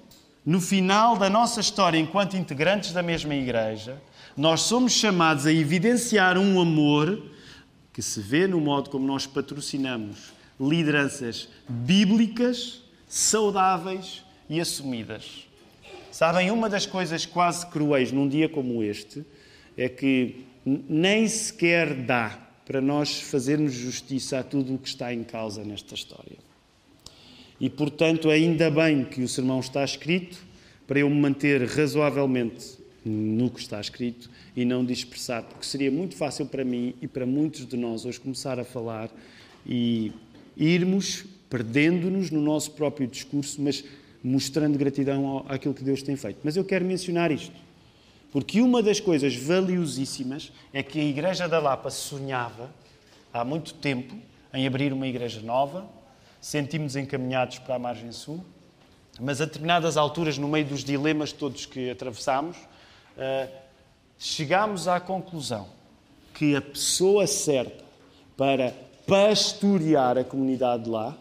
no 0.45 0.61
final 0.61 1.17
da 1.17 1.27
nossa 1.27 1.59
história 1.59 1.97
enquanto 1.97 2.37
integrantes 2.37 2.93
da 2.93 3.01
mesma 3.01 3.33
igreja, 3.33 3.99
nós 4.37 4.61
somos 4.61 4.91
chamados 4.91 5.47
a 5.47 5.51
evidenciar 5.51 6.37
um 6.37 6.61
amor 6.61 7.31
que 7.91 8.03
se 8.03 8.21
vê 8.21 8.45
no 8.45 8.61
modo 8.61 8.91
como 8.91 9.07
nós 9.07 9.25
patrocinamos 9.25 10.39
lideranças 10.61 11.49
bíblicas, 11.67 12.83
saudáveis 13.07 14.23
e 14.47 14.61
assumidas. 14.61 15.47
Sabem, 16.11 16.51
uma 16.51 16.69
das 16.69 16.85
coisas 16.85 17.25
quase 17.25 17.65
cruéis 17.67 18.11
num 18.11 18.27
dia 18.27 18.47
como 18.47 18.83
este 18.83 19.25
é 19.75 19.89
que 19.89 20.45
nem 20.65 21.27
sequer 21.27 21.93
dá 22.05 22.37
para 22.65 22.79
nós 22.79 23.19
fazermos 23.19 23.73
justiça 23.73 24.39
a 24.39 24.43
tudo 24.43 24.75
o 24.75 24.77
que 24.77 24.87
está 24.87 25.13
em 25.13 25.23
causa 25.23 25.63
nesta 25.63 25.95
história. 25.95 26.37
E, 27.59 27.69
portanto, 27.69 28.29
ainda 28.29 28.69
bem 28.69 29.03
que 29.03 29.21
o 29.21 29.27
sermão 29.27 29.59
está 29.59 29.83
escrito 29.83 30.37
para 30.85 30.99
eu 30.99 31.09
me 31.09 31.19
manter 31.19 31.65
razoavelmente 31.65 32.77
no 33.03 33.49
que 33.49 33.59
está 33.59 33.79
escrito 33.79 34.29
e 34.55 34.63
não 34.63 34.85
dispersar, 34.85 35.43
porque 35.43 35.65
seria 35.65 35.89
muito 35.89 36.15
fácil 36.15 36.45
para 36.45 36.63
mim 36.63 36.93
e 37.01 37.07
para 37.07 37.25
muitos 37.25 37.65
de 37.65 37.77
nós 37.77 38.05
hoje 38.05 38.19
começar 38.19 38.59
a 38.59 38.63
falar 38.63 39.09
e 39.65 40.11
irmos 40.65 41.25
perdendo-nos 41.49 42.29
no 42.29 42.39
nosso 42.39 42.71
próprio 42.71 43.07
discurso, 43.07 43.61
mas 43.61 43.83
mostrando 44.23 44.77
gratidão 44.77 45.43
àquilo 45.49 45.73
que 45.73 45.83
Deus 45.83 46.03
tem 46.03 46.15
feito. 46.15 46.39
Mas 46.43 46.55
eu 46.55 46.63
quero 46.63 46.85
mencionar 46.85 47.31
isto, 47.31 47.55
porque 48.31 48.61
uma 48.61 48.81
das 48.81 48.99
coisas 48.99 49.35
valiosíssimas 49.35 50.51
é 50.71 50.83
que 50.83 50.99
a 50.99 51.03
Igreja 51.03 51.49
da 51.49 51.59
Lapa 51.59 51.89
sonhava 51.89 52.69
há 53.33 53.43
muito 53.43 53.73
tempo 53.73 54.15
em 54.53 54.67
abrir 54.67 54.93
uma 54.93 55.07
igreja 55.07 55.41
nova, 55.41 55.87
sentimos 56.39 56.95
encaminhados 56.95 57.59
para 57.59 57.75
a 57.75 57.79
margem 57.79 58.11
sul, 58.11 58.43
mas 59.19 59.41
a 59.41 59.45
determinadas 59.45 59.97
alturas, 59.97 60.37
no 60.37 60.47
meio 60.47 60.65
dos 60.65 60.83
dilemas 60.83 61.31
todos 61.31 61.65
que 61.65 61.89
atravessámos, 61.89 62.57
eh, 63.17 63.47
chegámos 64.17 64.87
à 64.87 64.99
conclusão 64.99 65.67
que 66.33 66.55
a 66.55 66.61
pessoa 66.61 67.27
certa 67.27 67.83
para 68.35 68.73
pastorear 69.07 70.17
a 70.17 70.23
comunidade 70.23 70.89
lá 70.89 71.17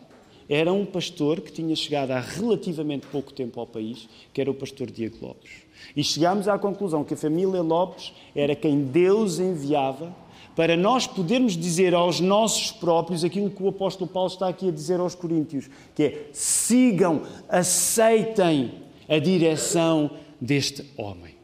era 0.49 0.73
um 0.73 0.85
pastor 0.85 1.41
que 1.41 1.53
tinha 1.53 1.77
chegado 1.77 2.11
há 2.11 2.19
relativamente 2.19 3.07
pouco 3.07 3.33
tempo 3.33 3.61
ao 3.61 3.67
país, 3.67 4.09
que 4.33 4.41
era 4.41 4.51
o 4.51 4.55
pastor 4.55 4.91
Diego 4.91 5.17
Lopes. 5.25 5.51
E 5.95 6.03
chegámos 6.03 6.49
à 6.49 6.59
conclusão 6.59 7.05
que 7.05 7.15
a 7.15 7.17
família 7.17 7.63
Lopes 7.63 8.13
era 8.35 8.57
quem 8.57 8.83
Deus 8.83 9.39
enviava 9.39 10.13
para 10.57 10.77
nós 10.77 11.07
podermos 11.07 11.57
dizer 11.57 11.95
aos 11.95 12.19
nossos 12.19 12.73
próprios 12.73 13.23
aquilo 13.23 13.49
que 13.49 13.63
o 13.63 13.69
apóstolo 13.69 14.11
Paulo 14.11 14.29
está 14.29 14.49
aqui 14.49 14.69
a 14.69 14.73
dizer 14.73 14.99
aos 14.99 15.15
coríntios, 15.15 15.71
que 15.95 16.03
é 16.03 16.29
sigam, 16.33 17.23
aceitem 17.49 18.73
a 19.09 19.19
direção 19.19 20.11
deste 20.41 20.85
homem. 20.97 21.35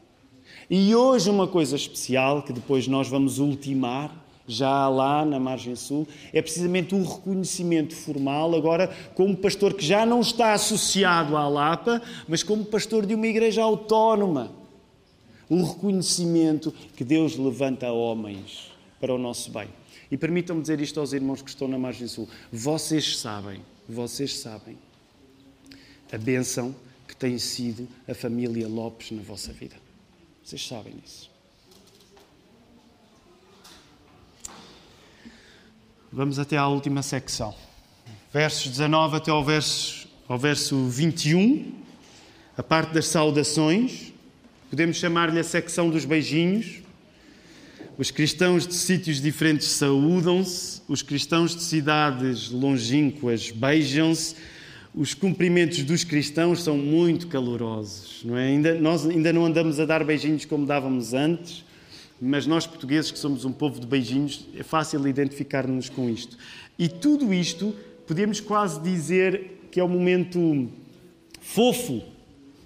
E 0.69 0.93
hoje 0.93 1.29
uma 1.29 1.47
coisa 1.47 1.77
especial 1.77 2.43
que 2.43 2.51
depois 2.51 2.87
nós 2.89 3.07
vamos 3.07 3.39
ultimar 3.39 4.26
já 4.47 4.87
lá 4.87 5.25
na 5.25 5.39
margem 5.39 5.75
sul, 5.75 6.07
é 6.31 6.41
precisamente 6.41 6.95
um 6.95 7.03
reconhecimento 7.03 7.95
formal, 7.95 8.55
agora 8.55 8.87
como 9.13 9.35
pastor 9.35 9.73
que 9.73 9.85
já 9.85 10.05
não 10.05 10.21
está 10.21 10.53
associado 10.53 11.35
à 11.35 11.47
Lapa, 11.47 12.01
mas 12.27 12.43
como 12.43 12.63
pastor 12.63 13.05
de 13.05 13.13
uma 13.13 13.27
igreja 13.27 13.61
autónoma. 13.61 14.51
Um 15.49 15.63
reconhecimento 15.63 16.73
que 16.95 17.03
Deus 17.03 17.37
levanta 17.37 17.91
homens 17.91 18.71
para 18.99 19.13
o 19.13 19.17
nosso 19.17 19.51
bem. 19.51 19.67
E 20.09 20.17
permitam-me 20.17 20.61
dizer 20.61 20.79
isto 20.79 20.99
aos 20.99 21.13
irmãos 21.13 21.41
que 21.41 21.49
estão 21.49 21.67
na 21.67 21.77
margem 21.77 22.07
sul. 22.07 22.27
Vocês 22.51 23.17
sabem, 23.19 23.61
vocês 23.87 24.37
sabem 24.39 24.77
a 26.11 26.17
bênção 26.17 26.73
que 27.07 27.15
tem 27.15 27.37
sido 27.37 27.87
a 28.07 28.13
família 28.13 28.67
Lopes 28.67 29.11
na 29.11 29.21
vossa 29.21 29.51
vida. 29.51 29.75
Vocês 30.43 30.65
sabem 30.65 30.93
disso. 31.03 31.36
Vamos 36.17 36.39
até 36.39 36.57
à 36.57 36.67
última 36.67 37.03
secção. 37.03 37.53
Versos 38.33 38.71
19 38.71 39.17
até 39.17 39.29
ao 39.29 39.45
verso, 39.45 40.07
ao 40.27 40.35
verso 40.35 40.87
21, 40.87 41.71
a 42.57 42.63
parte 42.63 42.91
das 42.91 43.05
saudações. 43.05 44.11
Podemos 44.67 44.97
chamar-lhe 44.97 45.39
a 45.39 45.43
secção 45.43 45.91
dos 45.91 46.05
beijinhos. 46.05 46.79
Os 47.99 48.09
cristãos 48.09 48.65
de 48.65 48.73
sítios 48.73 49.21
diferentes 49.21 49.67
saúdam-se, 49.67 50.81
os 50.87 51.03
cristãos 51.03 51.55
de 51.55 51.61
cidades 51.61 52.49
longínquas 52.49 53.51
beijam-se, 53.51 54.37
os 54.95 55.13
cumprimentos 55.13 55.83
dos 55.83 56.03
cristãos 56.03 56.63
são 56.63 56.79
muito 56.79 57.27
calorosos. 57.27 58.23
Não 58.25 58.35
é? 58.35 58.47
ainda, 58.47 58.73
nós 58.73 59.05
ainda 59.05 59.31
não 59.31 59.45
andamos 59.45 59.79
a 59.79 59.85
dar 59.85 60.03
beijinhos 60.03 60.45
como 60.45 60.65
dávamos 60.65 61.13
antes, 61.13 61.63
mas 62.19 62.47
nós 62.47 62.65
portugueses, 62.65 63.11
que 63.11 63.19
somos 63.19 63.45
um 63.45 63.51
povo 63.51 63.79
de 63.79 63.87
beijinhos, 63.87 64.47
é 64.57 64.63
fácil 64.63 65.07
identificar-nos 65.07 65.89
com 65.89 66.09
isto. 66.09 66.37
E 66.77 66.87
tudo 66.87 67.33
isto, 67.33 67.75
podemos 68.05 68.39
quase 68.39 68.81
dizer 68.81 69.67
que 69.71 69.79
é 69.79 69.83
o 69.83 69.89
momento 69.89 70.69
fofo, 71.41 72.01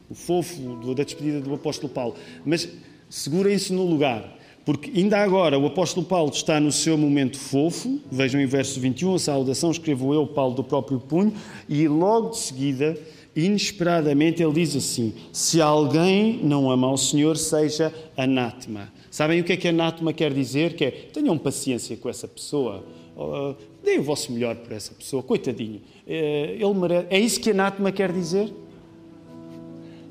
o 0.10 0.16
fofo 0.16 0.94
da 0.96 1.04
despedida 1.04 1.42
do 1.42 1.54
apóstolo 1.54 1.92
Paulo. 1.92 2.16
Mas 2.46 2.70
segurem-se 3.10 3.74
no 3.74 3.86
lugar 3.86 4.40
porque 4.64 4.92
ainda 4.96 5.18
agora 5.18 5.58
o 5.58 5.66
apóstolo 5.66 6.06
Paulo 6.06 6.32
está 6.32 6.60
no 6.60 6.72
seu 6.72 6.98
momento 6.98 7.38
fofo, 7.38 8.00
vejam 8.12 8.40
em 8.40 8.46
verso 8.46 8.80
21, 8.80 9.16
a 9.16 9.20
saudação 9.20 9.72
escrevo 9.72 10.14
eu, 10.14 10.28
Paulo, 10.28 10.54
do 10.54 10.64
próprio 10.64 11.00
punho, 11.00 11.34
e 11.68 11.88
logo 11.88 12.30
de 12.30 12.38
seguida, 12.38 12.98
inesperadamente, 13.36 14.44
ele 14.44 14.54
diz 14.54 14.76
assim: 14.76 15.14
Se 15.34 15.60
alguém 15.60 16.40
não 16.44 16.70
ama 16.70 16.88
ao 16.88 16.98
Senhor, 16.98 17.38
seja 17.38 17.94
anátema. 18.16 18.90
Sabem 19.12 19.42
o 19.42 19.44
que 19.44 19.52
é 19.52 19.58
que 19.58 19.68
anátema 19.68 20.14
quer 20.14 20.34
dizer? 20.34 20.74
Que 20.74 20.86
é 20.86 20.92
tenham 20.92 21.38
paciência 21.38 21.98
com 21.98 22.08
essa 22.08 22.30
pessoa, 22.30 22.82
uh, 23.18 23.54
deem 23.84 24.00
o 24.00 24.04
vosso 24.04 24.32
melhor 24.32 24.56
por 24.56 24.72
essa 24.72 24.94
pessoa, 24.94 25.22
coitadinho. 25.22 25.82
Uh, 26.08 26.10
ele 26.10 26.74
merece... 26.74 27.08
É 27.10 27.20
isso 27.20 27.42
que 27.42 27.52
anátema 27.52 27.92
quer 27.92 28.10
dizer? 28.14 28.54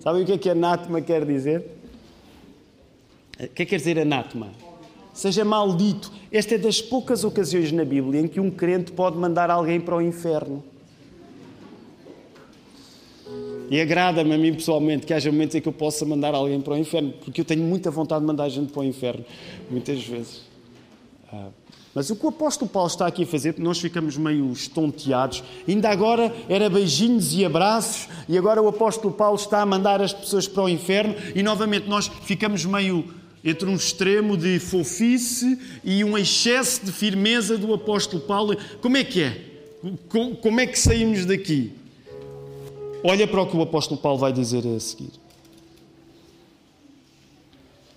Sabem 0.01 0.23
o 0.23 0.27
que 0.27 0.33
é 0.33 0.39
que 0.39 0.51
anátema 0.51 1.01
quer 1.01 1.25
dizer? 1.25 1.65
O 3.41 3.49
que 3.49 3.63
é 3.63 3.65
que 3.65 3.67
quer 3.67 3.77
dizer 3.77 3.99
anátema? 3.99 4.49
Seja 5.15 5.47
maldito. 5.47 6.13
Esta 6.31 6.57
é 6.57 6.59
das 6.59 6.83
poucas 6.83 7.25
ocasiões 7.25 7.73
na 7.73 7.87
Bíblia 7.87 8.21
em 8.21 8.29
que 8.29 8.39
um 8.39 8.51
crente 8.51 8.93
pode 8.93 9.17
mandar 9.17 9.51
alguém 9.51 9.81
para 9.81 9.97
o 9.97 10.03
inferno. 10.03 10.63
E 13.71 13.81
agrada-me 13.81 14.35
a 14.35 14.39
mim 14.39 14.53
pessoalmente 14.53 15.07
que 15.07 15.15
haja 15.15 15.31
momentos 15.31 15.55
em 15.55 15.61
que 15.61 15.69
eu 15.69 15.73
possa 15.73 16.05
mandar 16.05 16.35
alguém 16.35 16.61
para 16.61 16.75
o 16.75 16.77
inferno, 16.77 17.15
porque 17.25 17.41
eu 17.41 17.45
tenho 17.45 17.63
muita 17.63 17.89
vontade 17.89 18.21
de 18.21 18.27
mandar 18.27 18.49
gente 18.49 18.73
para 18.73 18.81
o 18.81 18.85
inferno, 18.85 19.25
muitas 19.71 20.05
vezes. 20.05 20.41
Ah, 21.33 21.51
mas 21.95 22.11
o 22.11 22.17
que 22.17 22.25
o 22.27 22.29
apóstolo 22.29 22.69
Paulo 22.69 22.89
está 22.89 23.07
aqui 23.07 23.23
a 23.23 23.27
fazer, 23.27 23.55
nós 23.59 23.79
ficamos 23.79 24.17
meio 24.17 24.51
estonteados. 24.51 25.45
Ainda 25.69 25.89
agora 25.89 26.35
era 26.49 26.69
beijinhos 26.69 27.33
e 27.33 27.45
abraços, 27.45 28.09
e 28.29 28.37
agora 28.37 28.61
o 28.61 28.67
apóstolo 28.67 29.15
Paulo 29.15 29.37
está 29.37 29.63
a 29.63 29.67
mandar 29.67 30.01
as 30.01 30.13
pessoas 30.13 30.49
para 30.49 30.65
o 30.65 30.69
inferno, 30.69 31.15
e 31.35 31.43
novamente 31.43 31.89
nós 31.89 32.09
ficamos 32.23 32.65
meio 32.65 33.05
entre 33.45 33.69
um 33.69 33.75
extremo 33.75 34.37
de 34.37 34.59
fofice 34.59 35.59
e 35.85 36.05
um 36.05 36.19
excesso 36.19 36.85
de 36.85 36.93
firmeza 36.93 37.57
do 37.57 37.73
apóstolo 37.73 38.23
Paulo. 38.23 38.57
Como 38.81 38.97
é 38.97 39.05
que 39.05 39.23
é? 39.23 39.45
Como 40.43 40.61
é 40.61 40.67
que 40.67 40.79
saímos 40.79 41.25
daqui? 41.25 41.73
Olha 43.03 43.27
para 43.27 43.43
o 43.43 43.47
que 43.47 43.57
o 43.57 43.63
apóstolo 43.63 44.01
Paulo 44.01 44.19
vai 44.19 44.33
dizer 44.33 44.67
a 44.67 44.79
seguir. 44.79 45.13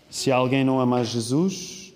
Se 0.09 0.31
alguém 0.31 0.63
não 0.63 0.79
ama 0.79 1.03
Jesus, 1.03 1.93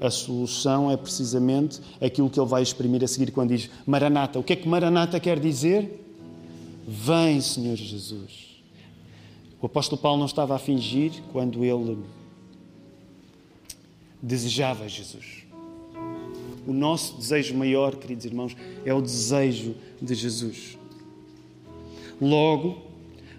a 0.00 0.10
solução 0.10 0.90
é 0.90 0.96
precisamente 0.96 1.80
aquilo 2.00 2.30
que 2.30 2.40
ele 2.40 2.48
vai 2.48 2.62
exprimir 2.62 3.04
a 3.04 3.06
seguir 3.06 3.30
quando 3.30 3.50
diz 3.50 3.68
Maranata. 3.86 4.38
O 4.38 4.42
que 4.42 4.54
é 4.54 4.56
que 4.56 4.66
Maranata 4.66 5.20
quer 5.20 5.38
dizer? 5.38 6.02
Vem, 6.88 7.40
Senhor 7.40 7.76
Jesus. 7.76 8.62
O 9.60 9.66
apóstolo 9.66 10.00
Paulo 10.00 10.18
não 10.18 10.26
estava 10.26 10.56
a 10.56 10.58
fingir 10.58 11.12
quando 11.32 11.62
ele 11.62 11.98
desejava 14.22 14.88
Jesus. 14.88 15.44
O 16.66 16.72
nosso 16.72 17.16
desejo 17.16 17.54
maior, 17.54 17.94
queridos 17.96 18.24
irmãos, 18.24 18.56
é 18.84 18.92
o 18.94 19.00
desejo 19.00 19.74
de 20.00 20.14
Jesus. 20.14 20.79
Logo, 22.20 22.82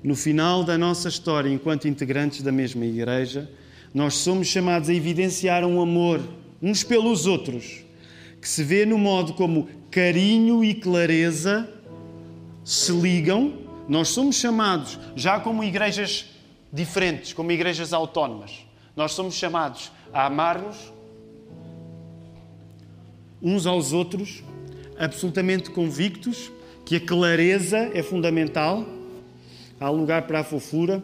no 0.04 0.16
final 0.16 0.64
da 0.64 0.78
nossa 0.78 1.08
história, 1.08 1.50
enquanto 1.50 1.88
integrantes 1.88 2.42
da 2.42 2.52
mesma 2.52 2.86
igreja, 2.86 3.50
nós 3.94 4.16
somos 4.16 4.48
chamados 4.48 4.90
a 4.90 4.94
evidenciar 4.94 5.64
um 5.64 5.80
amor 5.80 6.22
uns 6.62 6.84
pelos 6.84 7.26
outros, 7.26 7.84
que 8.40 8.48
se 8.48 8.64
vê 8.64 8.86
no 8.86 8.98
modo 8.98 9.34
como 9.34 9.68
carinho 9.90 10.64
e 10.64 10.74
clareza 10.74 11.70
se 12.64 12.92
ligam. 12.92 13.60
Nós 13.88 14.10
somos 14.10 14.36
chamados, 14.36 14.98
já 15.16 15.40
como 15.40 15.64
igrejas 15.64 16.26
diferentes, 16.72 17.34
como 17.34 17.52
igrejas 17.52 17.94
autónomas, 17.94 18.66
nós 18.96 19.12
somos 19.12 19.36
chamados 19.36 19.92
a 20.14 20.26
amar-nos 20.26 20.78
uns 23.42 23.66
aos 23.66 23.92
outros, 23.92 24.44
absolutamente 24.98 25.72
convictos 25.72 26.52
que 26.92 26.98
a 26.98 27.00
clareza 27.00 27.90
é 27.94 28.04
fundamental. 28.04 28.86
Há 29.80 29.90
lugar 29.90 30.24
para 30.24 30.42
a 30.42 30.44
fofura, 30.44 31.02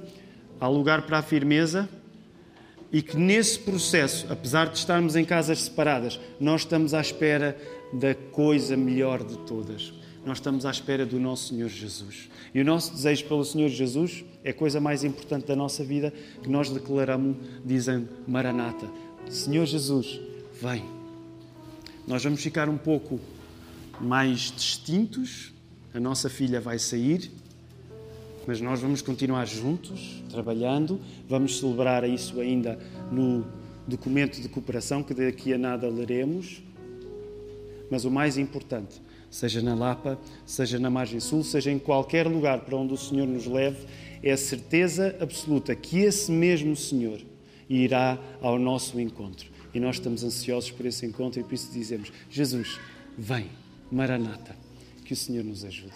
há 0.60 0.68
lugar 0.68 1.04
para 1.04 1.20
a 1.20 1.22
firmeza 1.22 1.88
e 2.92 3.02
que 3.02 3.16
nesse 3.16 3.58
processo, 3.60 4.28
apesar 4.30 4.68
de 4.68 4.78
estarmos 4.80 5.16
em 5.16 5.24
casas 5.24 5.62
separadas, 5.62 6.20
nós 6.42 6.64
estamos 6.64 6.94
à 6.94 7.00
espera 7.00 7.58
da 7.94 8.14
coisa 8.14 8.76
melhor 8.76 9.24
de 9.24 9.38
todas. 9.48 9.94
Nós 10.26 10.40
estamos 10.40 10.66
à 10.66 10.72
espera 10.72 11.06
do 11.06 11.22
nosso 11.22 11.54
Senhor 11.54 11.70
Jesus. 11.70 12.30
E 12.54 12.60
o 12.60 12.66
nosso 12.66 12.92
desejo 12.92 13.24
pelo 13.24 13.46
Senhor 13.46 13.70
Jesus 13.70 14.26
é 14.44 14.50
a 14.50 14.54
coisa 14.54 14.82
mais 14.82 15.06
importante 15.06 15.48
da 15.48 15.56
nossa 15.56 15.86
vida 15.86 16.14
que 16.44 16.50
nós 16.50 16.70
declaramos 16.70 17.38
dizendo 17.64 18.10
Maranata. 18.28 18.90
Senhor 19.30 19.66
Jesus, 19.66 20.20
vem. 20.62 20.84
Nós 22.06 22.22
vamos 22.26 22.44
ficar 22.44 22.68
um 22.68 22.78
pouco 22.78 23.22
mais 24.02 24.52
distintos. 24.54 25.56
A 25.98 26.00
nossa 26.00 26.30
filha 26.30 26.62
vai 26.62 26.78
sair, 26.78 27.32
mas 28.46 28.62
nós 28.62 28.80
vamos 28.80 29.02
continuar 29.02 29.46
juntos, 29.48 30.22
trabalhando. 30.30 31.02
Vamos 31.28 31.58
celebrar 31.58 32.08
isso 32.08 32.40
ainda 32.40 32.78
no 33.12 33.44
documento 33.88 34.40
de 34.40 34.48
cooperação 34.48 35.02
que 35.02 35.16
daqui 35.16 35.56
a 35.56 35.58
nada 35.58 35.90
leremos. 35.90 36.62
Mas 37.90 38.06
o 38.06 38.12
mais 38.12 38.38
importante, 38.38 39.02
seja 39.32 39.60
na 39.60 39.74
Lapa, 39.74 40.20
seja 40.46 40.78
na 40.78 40.92
margem 40.92 41.20
sul, 41.20 41.44
seja 41.44 41.72
em 41.72 41.80
qualquer 41.80 42.28
lugar 42.28 42.60
para 42.60 42.78
onde 42.78 42.94
o 42.94 42.98
Senhor 42.98 43.26
nos 43.26 43.48
leve, 43.48 43.88
é 44.22 44.32
a 44.32 44.38
certeza 44.38 45.18
absoluta 45.20 45.76
que 45.76 46.02
esse 46.02 46.32
mesmo 46.32 46.76
Senhor 46.76 47.20
irá 47.68 48.20
ao 48.40 48.60
nosso 48.60 49.00
encontro. 49.00 49.50
E 49.74 49.80
nós 49.80 49.96
estamos 49.96 50.24
ansiosos 50.24 50.70
por 50.70 50.86
esse 50.86 51.08
encontro 51.08 51.40
e 51.40 51.44
por 51.44 51.56
isso 51.56 51.72
dizemos: 51.74 52.12
Jesus, 52.30 52.80
vem, 53.18 53.48
Maranata, 53.92 54.67
que 55.08 55.14
o 55.14 55.16
Senhor 55.16 55.46
nos 55.46 55.64
ajude. 55.64 55.94